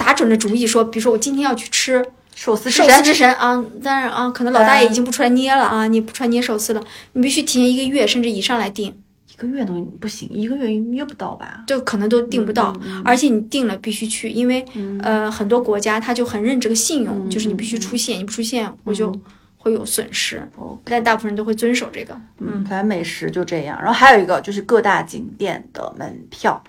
[0.00, 2.02] 打准了主意说，比如说我今天要去吃
[2.34, 4.90] 寿司寿司之神啊，当然啊，可能老大爷嗯。
[4.90, 6.82] 已经不出来捏了啊，你不出来捏寿司了，
[7.12, 8.86] 你必须提前一个月甚至以上来订，
[9.30, 11.64] 一个月都不行，一个月约不到吧？
[11.66, 14.64] 就可能都订不到，嗯而且你订了必须去，因为、
[15.02, 19.14] 呃很多国家他就很认这个信用，嗯就是你必须出现，你不出现我就
[19.58, 22.18] 会有损失，哦但大部分人都会遵守这个。
[22.38, 23.78] 嗯，反正美食就这样。
[23.78, 26.62] 然后还有一个就是各大景点的门票，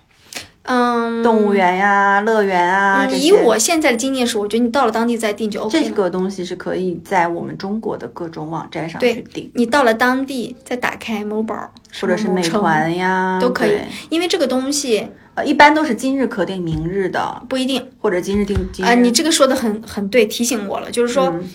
[0.63, 5.83] 嗯，动物园呀、乐园啊，这以我现在的经验是，我觉得你到了当地再订就 OK 了。
[5.83, 11.55] 这个东西是可以在我们中国的各种网站上去订，你到了当地再打开某宝
[11.99, 17.83] 或者是美团呀都可以，因为这个东西呃，一般都是今日可定明日的，不一定。
[17.99, 18.87] 或者今日定今日。
[18.87, 21.27] 啊、你这个说的很很对，提醒我了，就是说。
[21.27, 21.49] 嗯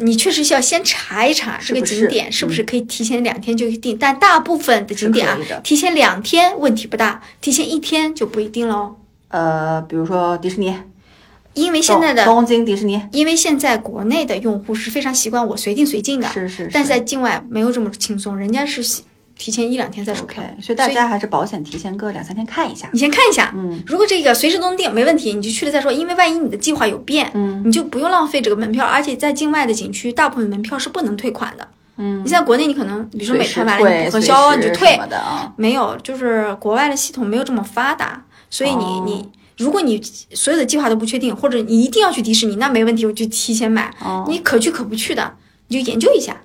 [0.00, 8.96] 你确实需要先查一查这个景点是不是可以提前两天就定，但大部分的景点啊提前两天问题不大，提前一天就不一定喽。
[9.28, 10.74] 呃，比如说迪士尼，
[11.54, 19.02] 因为现在的，东东京迪士尼因为现在国内的用户是非常习惯我随定随进的，是是，但是在境外没有这么轻松，人家是喜
[19.38, 22.90] 提前一两天再售票 OK，所以大家还是保险提前个两三天看一下。
[22.92, 31.66] 你先看一下，嗯，如果这个随时都能定没问题，你就去了再说，因为万一你的计划有变，嗯，你就不用浪费这个门票，而且在境外的景区，大部分门票是不能退款的。
[32.00, 34.98] 嗯你在国内，你可能比如说美团买了你不核销，你就退。
[35.56, 39.28] 没有，就是国外的系统没有这么发达，所以你、哦你
[39.58, 40.00] 如果你
[40.34, 43.92] 所有的计划都不确定，或者你一定要去迪士尼，那没问题，我就提前买。
[44.00, 45.34] 哦你可去可不去的，
[45.66, 46.36] 你就研究一下，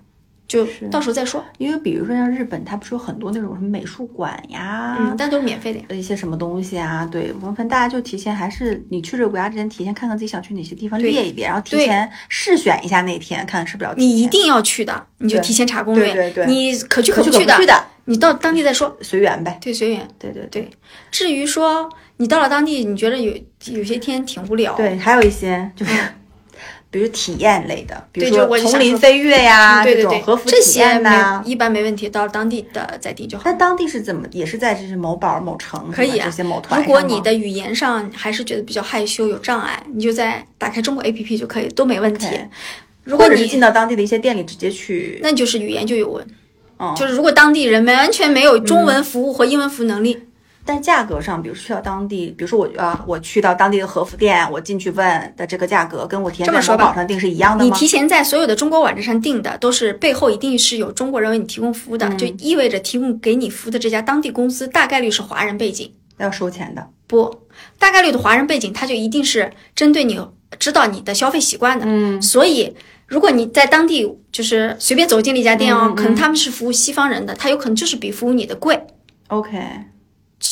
[0.65, 1.43] 是到时候再说。
[1.57, 5.85] 因为比如说像日本，它不是有很多那种什么美术馆呀，嗯，但都是免费的呀。
[5.89, 7.07] 一些什么东西啊？
[7.11, 16.13] 对，我们大家就提前还是你去这个国家之前，提前看看自己想去哪些地方列一遍，然后提前试选一下那天，看看是不是要你一定要去的，你就提前查攻略。
[16.13, 18.95] 对对对你可去可去不去的，可不去的，你到当地再说。
[19.01, 19.57] 随缘呗。
[19.61, 20.07] 对，随缘。
[20.19, 20.69] 对对对，
[21.11, 23.33] 至于说你到了当地，你觉得有
[23.71, 25.91] 有些天挺无聊，对，还有一些就是。
[26.93, 31.41] 比如体验类的，比如说丛林飞跃呀，嗯 对对对这种和，服这体些没验呐。
[31.43, 33.43] 一般没问题，到了当地的再定就好。
[33.47, 34.27] 那当地是怎么？
[34.31, 42.27] 也是在这是某宝、某城可以啊这些某团如果你的语言上还是觉得比较害羞、有障碍，你就在打开中国 APP 就可以，都没问题。
[43.03, 46.23] 如果或者是进到当地的一些店里直接去，那就是语言就有问，
[46.77, 50.17] 嗯就是如果当地人完全没有中文服务和英文服务能力，
[50.65, 57.69] 但价格上，比如去到当地，比如说我啊，我去到当地的和服店，我进去问的这个价格，跟我提前在某这么说吧宝上订是一样的吗？
[57.73, 65.91] 你提前在所有的中国网站上订的，都是背后一定是有中国人为你提供服务的，就意味着提供给你服务的这家当地公司大概率是华人背景。
[66.17, 66.87] 要收钱的。
[67.07, 67.41] 不，
[67.77, 70.19] 大概率的华人背景，他就一定是针对你
[70.57, 71.85] 知道你的消费习惯的。
[71.87, 72.73] 嗯，所以，
[73.07, 78.79] 如果你在当地就是随便走进了一家店哦，嗯嗯可能他们是服务西方人的，他有可能就是比服务你的贵
[79.27, 79.59] ，OK，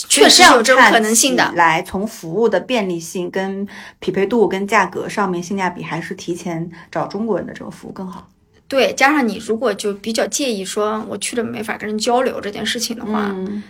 [0.07, 1.51] 确实有这种可能性的。
[1.55, 3.67] 来，从服务的便利性、跟
[3.99, 8.29] 匹配度、跟价格上面性价比，还是提前找中国人的这个服务更好。
[8.67, 13.61] 对，加上你如果就比较介意说我去了没法跟人交流这件事情的话，嗯，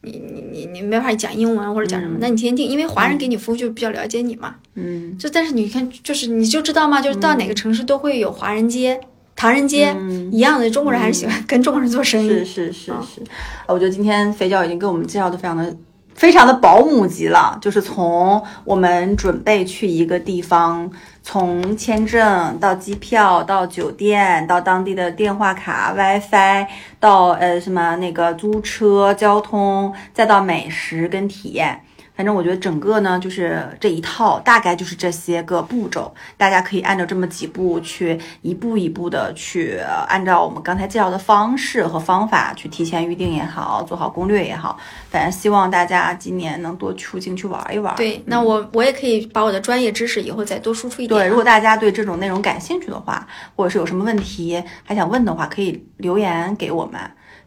[0.00, 0.20] 你
[0.52, 4.56] 你你没法讲英文或者讲什么，那你提前订，因为华人给你服务就比较了解你嘛。
[4.74, 9.00] 嗯，就但是你看，就是你就知道嘛，就是到哪个城市都会有华人街、
[9.38, 9.96] 唐人街、
[10.32, 12.28] 一样的，中国人还是喜欢跟中国人做生意。
[12.28, 13.22] 是是是是，
[13.66, 15.74] 呃我觉得今天肥脚已经给我们介绍的非常的。
[16.14, 20.90] 非常的保姆级了，就是从我们准备去一个地方，
[21.22, 26.66] 从签证到机票到酒店到当地的电话卡、WiFi，
[26.98, 31.82] 到呃什么那个租车、交通，再到美食跟体验。
[32.18, 44.76] 反正我觉得整个呢，就是这一套大概就是这些个步骤，大家可以按照这么几步去一步一步的去呃按照我们刚才介绍的方式和方法去提前预定也好，做好攻略也好，
[45.08, 47.94] 反正希望大家今年能多出境去玩一玩。
[47.94, 51.22] 对，那我我也可以把我的专业知识以后再多输出一点啊。
[51.22, 57.00] 对，如果大家对这种内容感兴趣的话，或者是有什么问题还想问的话，可以留言给我们。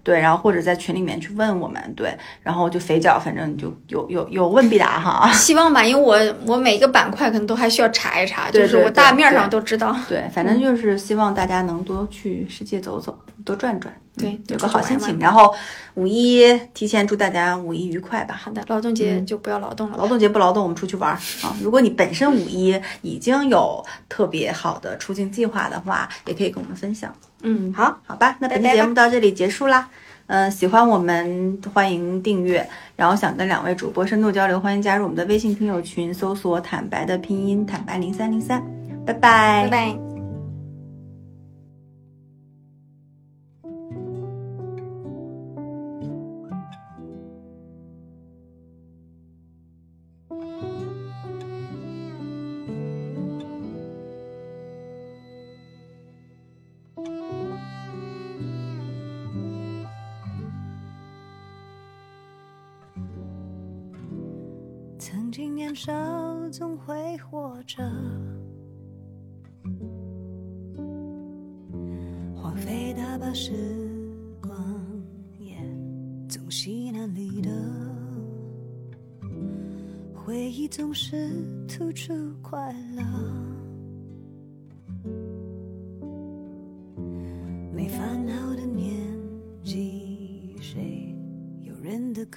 [0.04, 5.32] 对，然后或者在群里面去问我们，对，然后就肥脚，反正你就有有有问必答哈。
[5.32, 9.96] 希望吧，因为我我每个板块可能都还需要查一查，对对就是我大对面上都知道。
[10.10, 15.20] 对，反正就是希望大家能多去世界走走，多转转，对嗯有个好心情。
[15.20, 15.54] 然后
[15.94, 18.40] 五一提前祝大家五一愉快吧。
[18.42, 20.02] 好的，劳动节就不要劳动了吧。
[20.02, 21.56] 劳动节不劳动，我们出去玩儿啊！
[21.62, 27.14] 如果你本身五一已经有特别好的出境计划的话，也可以跟我们分享。
[27.42, 29.90] 嗯，好，好吧，那本期节目到这里结束啦。
[30.28, 32.66] 嗯、喜欢我们欢迎订阅，
[32.96, 38.64] 然后想跟两位主播深度交流，欢迎加入我们的微信听友群，搜索“坦白”的拼音“坦白零三零三”。
[39.06, 40.11] 拜拜，拜拜。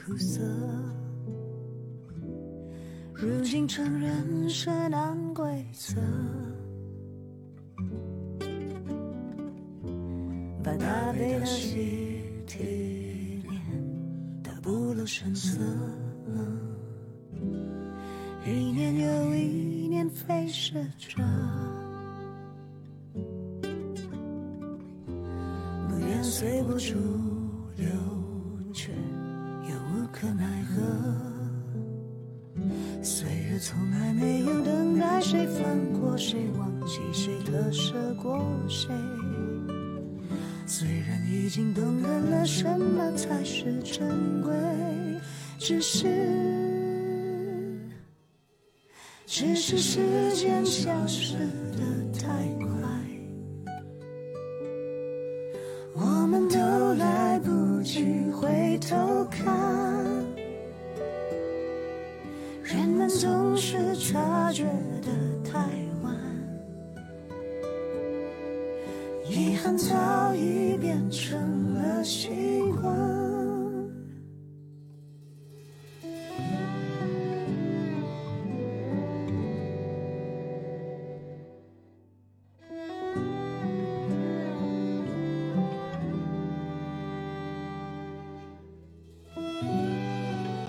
[0.07, 0.43] 苦涩？
[3.15, 5.99] 如今承认是难规则，
[10.63, 13.63] 把大悲的喜体面
[14.43, 15.59] 的不露声色。
[18.47, 21.25] 一年又一年飞逝着，
[25.89, 26.95] 不愿随波逐
[45.67, 46.05] 只是，
[49.27, 51.64] 只是时间消失。